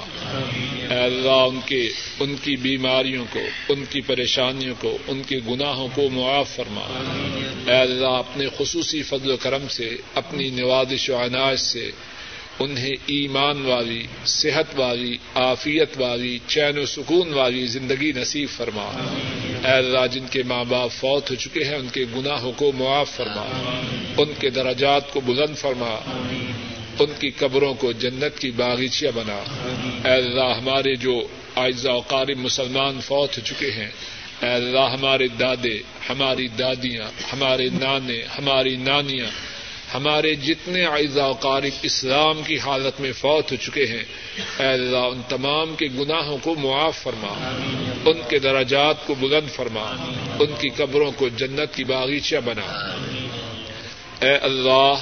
[0.89, 1.89] اے اللہ ان کے
[2.19, 3.39] ان کی بیماریوں کو
[3.69, 6.81] ان کی پریشانیوں کو ان کے گناہوں کو معاف فرما۔
[7.67, 11.91] اے اللہ اپنے خصوصی فضل و کرم سے اپنی نوازش و عناج سے
[12.59, 18.91] انہیں ایمان والی، صحت والی، عافیت والی، چین و سکون والی زندگی نصیب فرما۔
[19.65, 23.09] اے اللہ، جن کے ماں باپ فوت ہو چکے ہیں، ان کے گناہوں کو معاف
[23.09, 23.45] فرما۔
[24.17, 25.99] ان کے درجات کو بلند فرما۔
[26.99, 29.43] ان کی قبروں کو جنت کی باغیچیاں بنا۔
[30.05, 33.89] اے اللہ، ہمارے جو آئزہ قارب مسلمان فوت ہو چکے ہیں،
[34.41, 35.79] اے اللہ، ہمارے دادے،
[36.09, 39.50] ہماری دادیاں، ہمارے نانے، ہماری نانیاں
[39.93, 44.03] ہمارے جتنے اعضاء و قارب اسلام کی حالت میں فوت ہو چکے ہیں،
[44.59, 47.57] اے اللہ، ان تمام کے گناہوں کو معاف فرما،
[48.05, 49.95] ان کے دراجات کو بلند فرما،
[50.39, 52.95] ان کی قبروں کو جنت کی باغیچہ بنا۔
[54.21, 54.93] اے اللہ،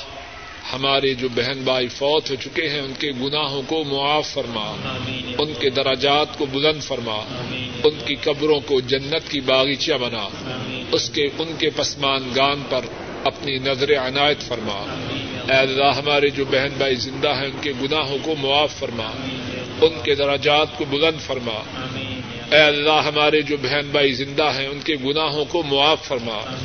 [0.74, 4.76] ہمارے جو بہن بھائی فوت ہو چکے ہیں، ان کے گناہوں کو معاف فرما،
[5.38, 7.20] ان کے دراجات کو بلند فرما،
[7.84, 10.30] ان کی قبروں کو جنت کی باغیچہ بنا،
[10.92, 12.86] اس کے، ان کے پسمان گان پر
[13.24, 14.96] اپنی نظر عنایت فرما۔
[15.50, 19.12] اے اللہ، ہمارے جو بہن بھائی زندہ ہیں، ان کے گناہوں کو معاف فرما۔
[19.82, 21.64] ان کے دراجات کو بلند فرما۔
[22.52, 26.56] اے اللہ، ہمارے جو بہن بھائی زندہ ہیں، ان کے گناہوں کو معاف فرما۔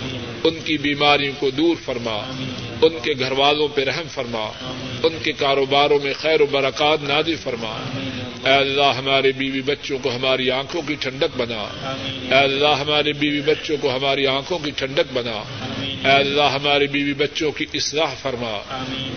[0.45, 2.21] ان کی بیماریوں کو دور فرما۔
[2.83, 4.51] ان کے گھر والوں پہ رحم فرما۔
[5.03, 7.77] ان کے کاروباروں میں خیر و برکات نادی فرما۔
[8.45, 11.65] اے اللہ، ہمارے بیوی بچوں کو ہماری آنکھوں کی ٹھنڈک بنا۔
[12.31, 15.43] اے اللہ، ہمارے بیوی بچوں کو ہماری آنکھوں کی ٹھنڈک بنا۔
[16.05, 18.63] اے اللہ، ہمارے بیوی بچوں کی اصلاح فرما۔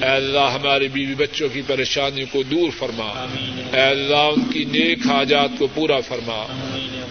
[0.01, 3.25] اے اللہ، ہمارے بیوی بچوں کی پریشانیوں کو دور فرما۔
[3.73, 6.45] اے اللہ، ان کی نیک حاجات کو پورا فرما۔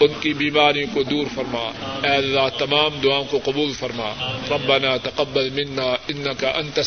[0.01, 1.71] ان کی بیماریوں کو دور فرما۔
[2.05, 5.97] اے اللہ، تمام دعاؤں کو قبول فرما۔ ربنا تقبل منا
[6.45, 6.81] انك انت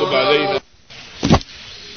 [0.00, 0.58] تب علينا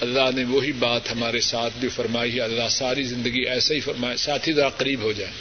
[0.01, 4.17] اللہ نے وہی بات ہمارے ساتھ بھی فرمائی ہے اللہ ساری زندگی ایسے ہی فرمائے
[4.17, 5.31] ساتھی ذرا قریب ہو جائے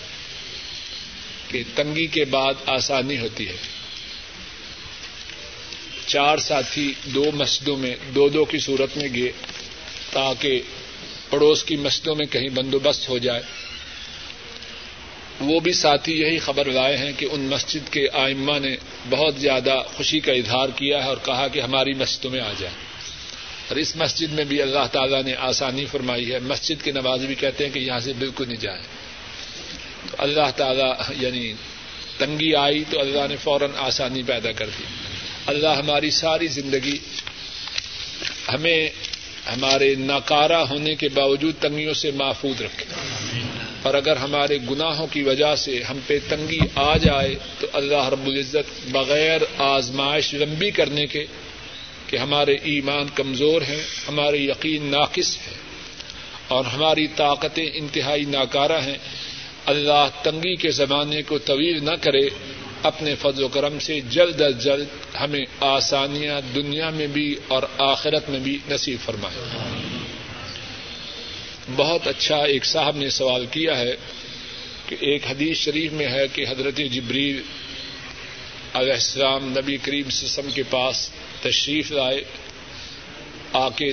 [1.48, 3.56] کہ تنگی کے بعد آسانی ہوتی ہے۔
[6.06, 9.32] چار ساتھی دو مسجدوں میں دو دو کی صورت میں گئے
[10.10, 10.62] تاکہ
[11.30, 13.42] پڑوس کی مسجدوں میں کہیں بندوبست ہو جائے۔
[15.40, 18.76] وہ بھی ساتھی یہی خبر لائے ہیں کہ ان مسجد کے آئمہ نے
[19.10, 22.76] بہت زیادہ خوشی کا اظہار کیا ہے اور کہا کہ ہماری مسجدوں میں آ جائیں
[23.68, 27.34] اور اس مسجد میں بھی اللہ تعالیٰ نے آسانی فرمائی ہے۔ مسجد کے نواز بھی
[27.34, 28.82] کہتے ہیں کہ یہاں سے بالکل نہیں جائیں
[30.10, 31.52] تو اللہ تعالیٰ یعنی
[32.18, 34.84] تنگی آئی تو اللہ نے فوراً آسانی پیدا کر دی۔
[35.46, 36.98] اللہ ہماری ساری زندگی
[38.48, 38.88] ہمیں
[39.46, 42.84] ہمارے ناکارہ ہونے کے باوجود تنگیوں سے محفوظ رکھے۔
[43.84, 48.26] اور اگر ہمارے گناہوں کی وجہ سے ہم پہ تنگی آ جائے تو اللہ رب
[48.26, 51.26] العزت بغیر آزمائش لمبی کرنے کے
[52.06, 55.52] کہ ہمارے ایمان کمزور ہیں، ہمارے یقین ناقص ہے
[56.48, 58.98] اور ہماری طاقتیں انتہائی ناکارہ ہیں۔
[59.66, 62.28] اللہ تنگی کے زمانے کو طویل نہ کرے،
[62.82, 64.88] اپنے فضل و کرم سے جلد از جلد
[65.20, 69.38] ہمیں آسانیاں دنیا میں بھی اور آخرت میں بھی نصیب فرمائے۔
[71.76, 73.96] بہت اچھا ایک صاحب نے سوال کیا ہے
[74.86, 77.42] کہ ایک حدیث شریف میں ہے کہ حضرت جبریل
[78.74, 81.10] علیہ السلام نبی کریم سسم کے پاس
[81.42, 82.24] تشریف لائے
[83.52, 83.92] آ کے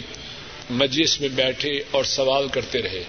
[0.69, 3.03] مجلس میں بیٹھے اور سوال کرتے رہے۔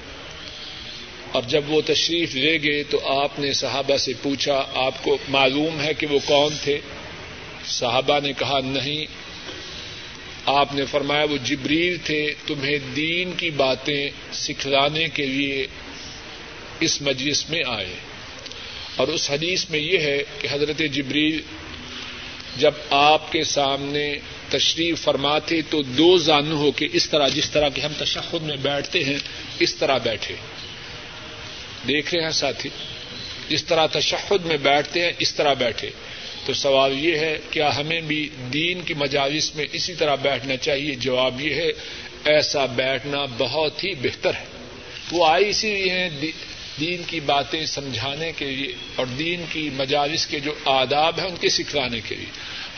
[1.33, 5.81] اور جب وہ تشریف لے گئے تو آپ نے صحابہ سے پوچھا، آپ کو معلوم
[5.81, 6.79] ہے کہ وہ کون تھے؟
[7.67, 9.07] صحابہ نے کہا، نہیں
[10.47, 15.66] آپ نے فرمایا وہ جبریل تھے تمہیں دین کی باتیں سکھلانے کے لیے
[16.80, 17.95] اس مجلس میں آئے۔
[18.97, 21.43] اور اس حدیث میں یہ ہے کہ حضرت جبریل
[22.57, 24.14] جب آپ کے سامنے
[24.51, 28.57] تشریف فرماتے تو دو زانو ہو کے اس طرح جس طرح کہ ہم تشخد میں
[28.57, 29.18] بیٹھتے ہیں
[29.59, 30.34] اس طرح بیٹھے۔
[31.88, 32.70] دیکھ رہے ہیں ساتھی،
[33.49, 35.90] جس طرح تشہد میں بیٹھتے ہیں اس طرح بیٹھے۔
[36.45, 40.95] تو سوال یہ ہے، کیا ہمیں بھی دین کی مجالس میں اسی طرح بیٹھنا چاہیے؟
[40.95, 41.68] جواب یہ ہے،
[42.24, 44.45] ایسا بیٹھنا بہت ہی بہتر ہے۔
[45.12, 46.09] وہ آئی اسی لیے ہیں
[46.80, 51.36] دین کی باتیں سمجھانے کے لیے اور دین کی مجالس کے جو آداب ہیں، ان
[51.40, 52.30] کے سکھلانے کے لیے۔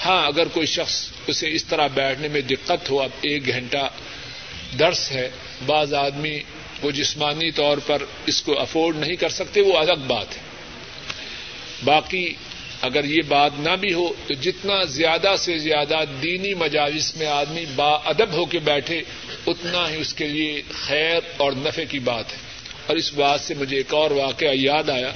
[0.04, 3.90] ہاں اگر کوئی شخص اسے اس طرح بیٹھنے میں دقت ہو، اب ایک گھنٹہ
[4.78, 5.30] درس ہے،
[5.66, 6.40] بعض آدمی
[6.82, 10.42] وہ جسمانی طور پر اس کو افورڈ نہیں کر سکتے، وہ الگ بات ہے۔
[11.84, 12.34] باقی
[12.85, 17.64] اگر یہ بات نہ بھی ہو تو جتنا زیادہ سے زیادہ دینی مجالس میں آدمی
[17.76, 19.03] با ادب ہو کے بیٹھے،
[19.47, 22.37] اتنا ہی اس کے لیے خیر اور نفع کی بات ہے۔
[22.87, 25.12] اور اس بات سے مجھے ایک اور واقعہ یاد آیا۔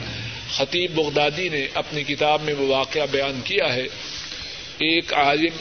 [0.50, 3.84] خطیب بغدادی نے اپنی کتاب میں وہ واقعہ بیان کیا ہے۔
[4.78, 5.56] ایک عالم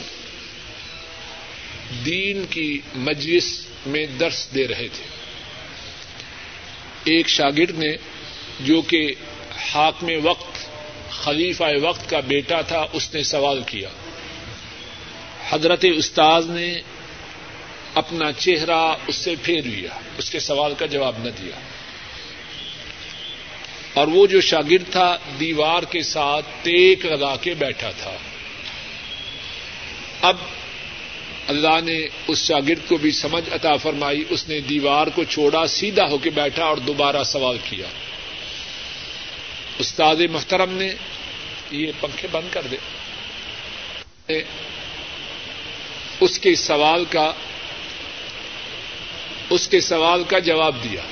[2.04, 5.04] دین کی مجلس میں درس دے رہے تھے۔
[7.04, 7.96] ایک شاگرد نے
[8.60, 9.14] جو کہ
[9.56, 10.57] حاکم وقت
[11.22, 13.88] خلیفہ وقت کا بیٹا تھا، اس نے سوال کیا۔
[15.50, 16.78] حضرت استاذ نے
[17.94, 21.60] اپنا چہرہ اس سے پھیر لیا، اس کے سوال کا جواب نہ دیا۔
[23.94, 28.16] اور وہ جو شاگرد تھا، دیوار کے ساتھ ٹیک لگا کے بیٹھا تھا۔
[30.22, 30.36] اب
[31.48, 36.04] اللہ نے اس شاگرد کو بھی سمجھ عطا فرمائی، اس نے دیوار کو چھوڑا، سیدھا
[36.10, 37.86] ہو کے بیٹھا اور دوبارہ سوال کیا۔
[39.78, 40.94] استاد محترم نے
[41.70, 42.76] یہ پنکھے بند کر دے۔
[46.20, 47.32] اس کے سوال کا،
[49.50, 51.02] اس کے سوال کا جواب دیا۔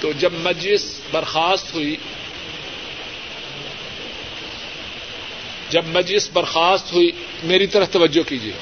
[0.00, 1.96] تو جب مجلس برخاست ہوئی،
[5.68, 7.10] جب مجلس برخاست ہوئی،
[7.42, 8.52] میری طرف توجہ کیجیے۔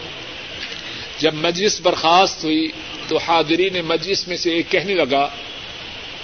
[1.19, 2.69] جب مجلس برخاست ہوئی
[3.09, 5.29] تو حاضرین مجلس میں سے ایک کہنے لگا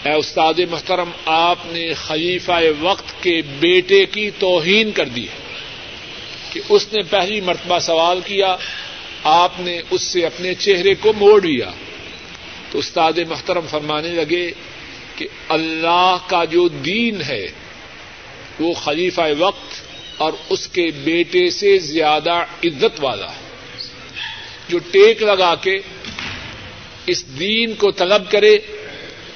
[0.05, 5.59] اے استاد محترم، آپ نے خلیفہ وقت کے بیٹے کی توہین کر دی ہے
[6.53, 8.57] کہ اس نے پہلی مرتبہ سوال کیا،
[9.23, 11.71] آپ نے اس سے اپنے چہرے کو موڑ لیا۔
[12.71, 14.51] تو استاد محترم فرمانے لگے
[15.17, 17.47] کہ اللہ کا جو دین ہے،
[18.61, 19.75] وہ خلیفہ وقت
[20.17, 23.45] اور اس کے بیٹے سے زیادہ عزت والا ہے۔
[24.69, 25.79] جو ٹیک لگا کے
[27.07, 28.59] اس دین کو طلب کرے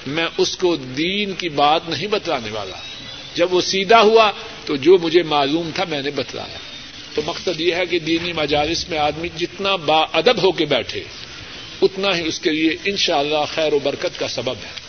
[0.09, 2.77] میں اس کو دین کی بات نہیں بتلانے والا۔
[3.35, 4.31] جب وہ سیدھا ہوا
[4.65, 6.59] تو جو مجھے معلوم تھا میں نے بتلایا۔
[7.15, 11.03] تو مقصد یہ ہے کہ دینی مجالس میں آدمی جتنا با ادب ہو کے بیٹھے،
[11.83, 14.89] اتنا ہی اس کے لیے انشاءاللہ اللہ خیر و برکت کا سبب ہے۔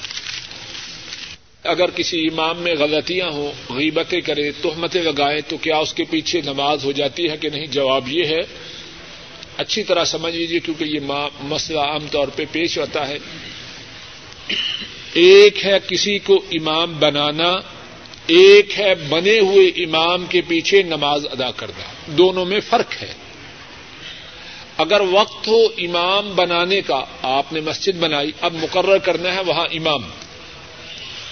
[1.63, 6.41] اگر کسی امام میں غلطیاں ہوں، غیبتیں کرے، تہمتیں لگائیں تو کیا اس کے پیچھے
[6.41, 8.41] نماز ہو جاتی ہے کہ نہیں؟ جواب یہ ہے،
[9.57, 10.99] اچھی طرح سمجھ لیجیے کیونکہ یہ
[11.41, 13.17] مسئلہ عام طور پہ پیش ہوتا ہے۔
[15.13, 17.53] ایک ہے کسی کو امام بنانا،
[18.27, 23.13] ایک ہے بنے ہوئے امام کے پیچھے نماز ادا کرنا۔ دونوں میں فرق ہے۔
[24.77, 29.65] اگر وقت ہو امام بنانے کا، آپ نے مسجد بنائی، اب مقرر کرنا ہے وہاں
[29.71, 30.01] امام۔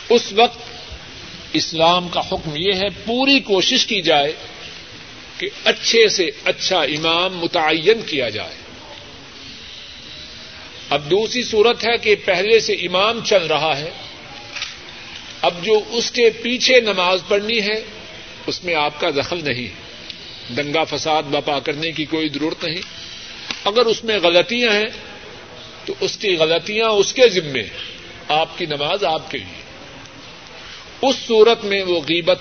[0.10, 0.60] اس وقت
[1.54, 4.34] اسلام کا حکم یہ ہے، پوری کوشش کی جائے
[5.38, 8.67] کہ اچھے سے اچھا امام متعین کیا جائے۔
[10.90, 13.90] اب دوسری صورت ہے کہ پہلے سے امام چل رہا ہے۔
[15.42, 17.84] اب جو اس کے پیچھے نماز پڑھنی ہے،
[18.48, 19.88] اس میں آپ کا دخل نہیں۔ ہے
[20.56, 22.82] دنگا فساد بپا کرنے کی کوئی ضرورت نہیں۔
[23.64, 24.88] اگر اس میں غلطیاں ہیں،
[25.86, 27.64] تو اس کی غلطیاں اس کے ذمے،
[28.28, 29.62] آپ کی نماز آپ کے لیے۔
[31.02, 32.40] اس صورت میں وہ غیبت،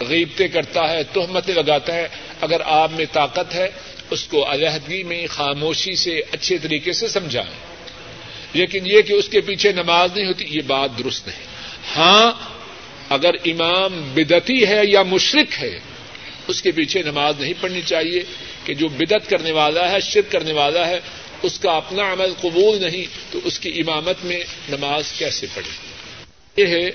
[0.00, 2.08] غیبتیں کرتا ہے، تہمتیں لگاتا ہے۔
[2.40, 3.68] اگر آپ میں طاقت ہے
[4.10, 7.74] اس کو علیحدگی میں خاموشی سے اچھے طریقے سے سمجھائیں۔
[8.52, 11.46] لیکن یہ کہ اس کے پیچھے نماز نہیں ہوتی، یہ بات درست نہیں۔
[11.96, 12.32] ہاں
[13.08, 15.80] اگر امام بدتی ہے یا مشرق ہے،
[16.48, 18.22] اس کے پیچھے نماز نہیں پڑھنی چاہیے
[18.64, 21.00] کہ جو بدت کرنے والا ہے، شرک کرنے والا ہے،
[21.42, 25.70] اس کا اپنا عمل قبول نہیں، تو اس کی امامت میں نماز کیسے پڑھے؟
[26.62, 26.90] یہ ہے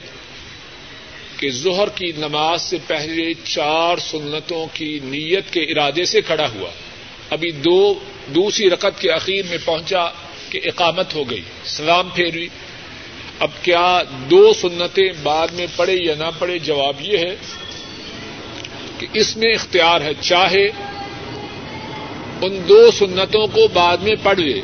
[1.37, 6.69] کہ ظہر کی نماز سے پہلے چار سنتوں کی نیت کے ارادے سے کھڑا ہوا۔
[7.29, 7.93] ابھی دو
[8.35, 10.05] دوسری رقط کے اخیر میں پہنچا
[10.49, 12.47] کہ اقامت ہو گئی، سلام پھیری
[13.39, 14.01] اب کیا
[14.31, 17.35] دو سنتیں بعد میں پڑے یا نہ پڑے جواب یہ ہے
[18.97, 20.67] کہ اس میں اختیار ہے، چاہے
[22.41, 24.61] ان دو سنتوں کو بعد میں پڑھ لے۔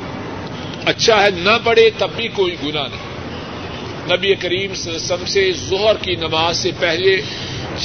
[0.86, 6.16] اچھا ہے نہ پڑھے تب بھی کوئی گنا نہیں۔ نبی کریم وسلم سے ظہر کی
[6.16, 7.22] نماز سے پہلے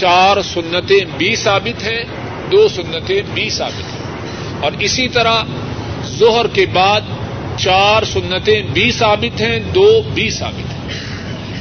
[0.01, 2.05] چار سنتیں بھی ثابت ہیں،
[2.53, 3.99] دو سنتیں بھی ثابت ہیں۔
[4.62, 5.42] اور اسی طرح
[6.06, 7.00] ظہر کے بعد
[7.58, 10.80] چار سنتیں بھی ثابت ہیں، دو بھی ثابت ہیں۔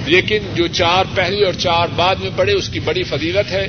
[0.06, 3.68] لیکن جو چار پہلے اور چار بعد میں پڑے اس کی بڑی فضیلت ہے۔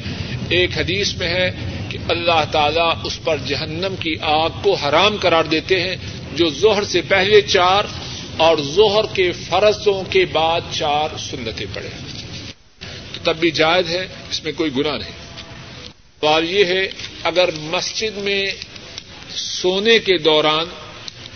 [0.49, 1.51] ایک حدیث میں ہے
[1.89, 5.97] کہ اللہ تعالیٰ اس پر جہنم کی آگ کو حرام قرار دیتے ہیں،
[6.37, 7.83] جو ظہر سے پہلے چار
[8.37, 11.89] اور ظہر کے فرضوں کے بعد چار سنتیں پڑے
[13.13, 15.13] تو تب بھی جائز ہے، اس میں کوئی گنا نہیں۔
[16.21, 16.89] سوال یہ ہے،
[17.23, 18.45] اگر مسجد میں
[19.35, 20.67] سونے کے دوران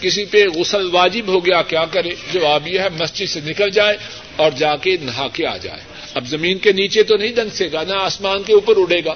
[0.01, 3.97] کسی پہ غسل واجب ہو گیا، کیا کرے؟ جواب یہ ہے، مسجد سے نکل جائے
[4.37, 5.81] اور جا کے نہا کے آ جائے۔
[6.15, 9.15] اب زمین کے نیچے تو نہیں دنسے گا، نہ آسمان کے اوپر اڑے گا۔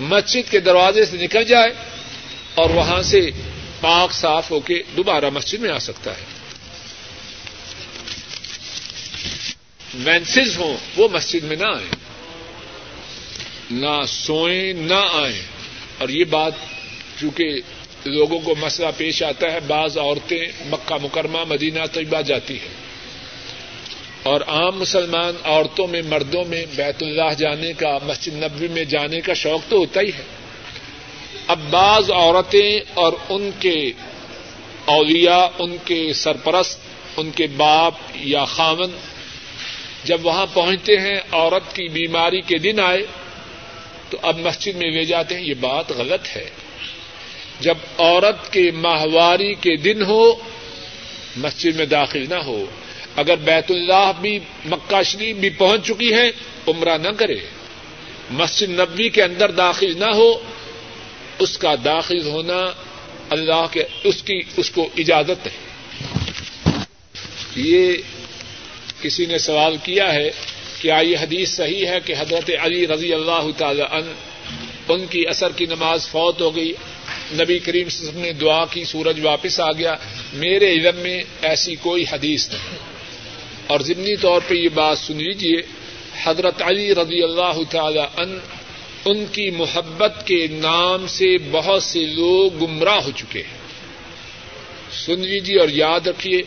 [0.00, 1.68] مسجد کے دروازے سے نکل جائے
[2.54, 3.30] اور وہاں سے
[3.80, 6.24] پاک صاف ہو کے دوبارہ مسجد میں آ سکتا ہے۔
[9.94, 11.94] مینسز ہوں، وہ مسجد میں نہ آئیں۔
[13.70, 15.42] نہ سوئیں، نہ آئیں۔
[15.98, 16.52] اور یہ بات
[17.20, 17.52] چونکہ
[18.04, 22.80] لوگوں کو مسئلہ پیش آتا ہے، بعض عورتیں مکہ مکرمہ، مدینہ طیبہ جاتی ہیں۔
[24.22, 29.20] اور عام مسلمان عورتوں میں، مردوں میں بیت اللہ جانے کا، مسجد نبوی میں جانے
[29.20, 30.22] کا شوق تو ہوتا ہی ہے۔
[31.46, 33.92] اب بعض عورتیں اور ان کے
[34.84, 36.78] اولیاء، ان کے سرپرست،
[37.16, 38.90] ان کے باپ یا خامن
[40.04, 42.98] جب وہاں پہنچتے ہیں، عورت کی بیماری کے دن آئے
[44.10, 46.50] تو اب مسجد میں لے جاتے ہیں، یہ بات غلط ہے۔
[47.60, 50.34] جب عورت کے ماہواری کے دن ہو،
[51.36, 52.64] مسجد میں داخل نہ ہو،
[53.16, 56.30] اگر بیت اللہ بھی، مکہ شریف بھی پہنچ چکی ہے،
[56.68, 57.38] عمرہ نہ کرے،
[58.30, 60.32] مسجد نبوی کے اندر داخل نہ ہو،
[61.38, 62.60] اس کا داخل ہونا
[63.30, 65.58] اللہ کے، اس کی، اس کو اجازت ہے۔
[67.56, 67.92] یہ
[69.00, 70.30] کسی نے سوال کیا ہے
[70.80, 74.12] کہ آئی حدیث صحیح ہے کہ حضرت علی رضی اللہ تعالی ان
[74.88, 76.72] ان کی اثر کی نماز فوت ہو گئی
[77.32, 79.94] نبی کریم نے دعا کی، سورج واپس آ گیا۔
[80.32, 82.78] میرے علم میں ایسی کوئی حدیث نہیں۔
[83.66, 85.56] اور ضمنی طور پہ یہ بات سن لیجیے
[86.24, 88.38] حضرت علی رضی اللہ تعالی ان
[89.04, 93.58] ان کی محبت کے نام سے بہت سے لوگ گمراہ ہو چکے ہیں۔
[95.06, 96.42] سن لیجیے اور یاد رکھیے،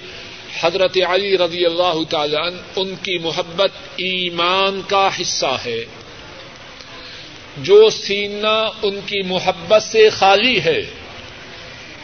[0.61, 5.85] حضرت علی رضی اللہ تعالی ان کی محبت ایمان کا حصہ ہے۔
[7.57, 10.81] جو سینہ ان کی محبت سے خالی ہے،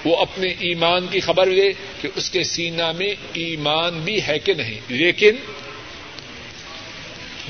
[0.06, 4.54] وہ اپنے ایمان کی خبر لے کہ اس کے سینہ میں ایمان بھی ہے کہ
[4.54, 5.36] نہیں۔ لیکن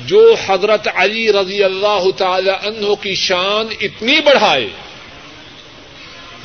[0.05, 4.67] جو حضرت علی رضی اللہ تعالی عنہ کی شان اتنی بڑھائے،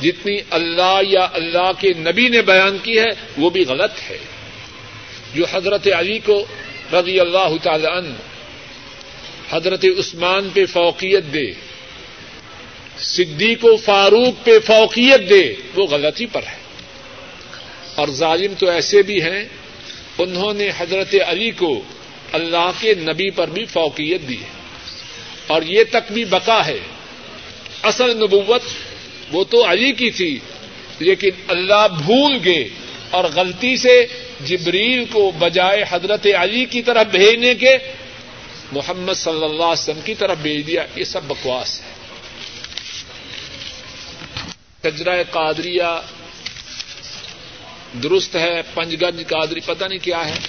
[0.01, 4.17] جتنی اللہ یا اللہ کے نبی نے بیان کی ہے، وہ بھی غلط ہے۔
[5.35, 6.45] جو حضرت علی کو
[6.93, 8.13] رضی اللہ تعالی عنہ
[9.49, 11.53] حضرت عثمان پہ فوقیت دے،
[12.97, 16.57] صدیق و فاروق پہ فوقیت دے، وہ غلطی پر ہے۔
[17.95, 19.43] اور ظالم تو ایسے بھی ہیں،
[20.17, 21.81] انہوں نے حضرت علی کو
[22.31, 24.55] اللہ کے نبی پر بھی فوقیت دی ہے۔
[25.47, 26.79] اور یہ تک بھی بقا ہے۔
[27.83, 28.61] اصل نبوت
[29.31, 30.39] وہ تو علی کی تھی،
[30.99, 32.69] لیکن اللہ بھول گئے
[33.09, 34.05] اور غلطی سے
[34.45, 37.77] جبریل کو بجائے حضرت علی کی طرف بھیجنے کے
[38.71, 42.05] محمد صلی اللہ علیہ وسلم کی طرف بھیج دیا، یہ سب بکواس ہے۔
[44.81, 46.01] کجرا قادریہ
[48.03, 50.39] درست ہے پنج گنج قادری، پتہ نہیں کیا ہے۔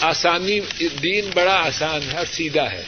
[0.00, 0.60] آسانی
[1.02, 2.82] دین بڑا آسان ہے سیدھا ہے۔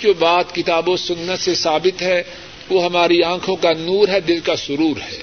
[0.00, 2.22] جو بات کتاب و سنت سے ثابت ہے،
[2.68, 5.22] وہ ہماری آنکھوں کا نور ہے، دل کا سرور ہے۔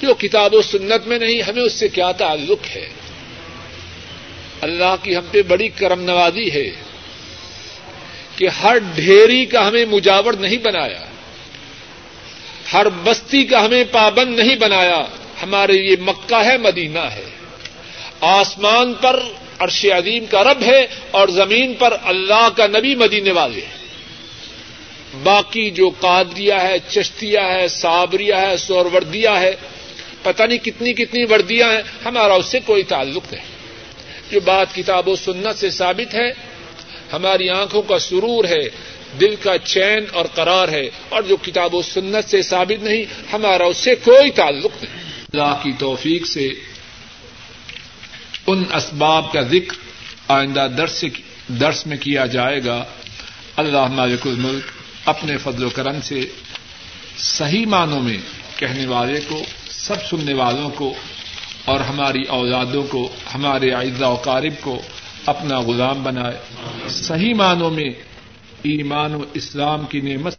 [0.00, 2.88] جو کتاب و سنت میں نہیں، ہمیں اس سے کیا تعلق ہے؟
[4.62, 6.70] اللہ کی ہم پہ بڑی کرم نوازی ہے
[8.36, 11.04] کہ ہر ڈھیری کا ہمیں مجاور نہیں بنایا،
[12.72, 15.02] ہر بستی کا ہمیں پابند نہیں بنایا،
[15.42, 17.24] ہمارے یہ مکہ ہے، مدینہ ہے۔
[18.20, 19.22] آسمان پر
[19.58, 23.82] عرش عظیم کا رب ہے اور زمین پر اللہ کا نبی مدینے والے ہیں۔
[25.22, 29.56] باقی جو قادریہ ہے چشتیا ہے، صابریہ ہے سوروردیا ہے،
[30.22, 33.51] پتہ نہیں کتنی کتنی وردیاں ہیں، ہمارا اس سے کوئی تعلق نہیں۔
[34.32, 36.30] جو بات کتاب و سنت سے ثابت ہے،
[37.12, 38.64] ہماری آنکھوں کا سرور ہے،
[39.20, 43.64] دل کا چین اور قرار ہے، اور جو کتاب و سنت سے ثابت نہیں، ہمارا
[43.64, 45.02] اس سے کوئی تعلق نہیں۔
[45.32, 46.48] اللہ کی توفیق سے
[48.46, 49.76] ان اسباب کا ذکر
[50.28, 51.04] آئندہ درس
[51.60, 52.84] درس میں کیا جائے گا۔
[53.56, 54.64] اللہ مالک الملک
[55.04, 56.20] اپنے فضل و کرم سے
[57.18, 58.16] صحیح معنوں میں
[58.56, 60.94] کہنے والے کو، سب سننے والوں کو
[61.64, 64.82] اور ہماری اولادوں کو، ہمارے اعزا و قارب کو
[65.26, 66.38] اپنا غلام بنائے۔
[66.88, 67.90] صحیح معنوں میں
[68.62, 70.34] ایمان و اسلام کی نعمت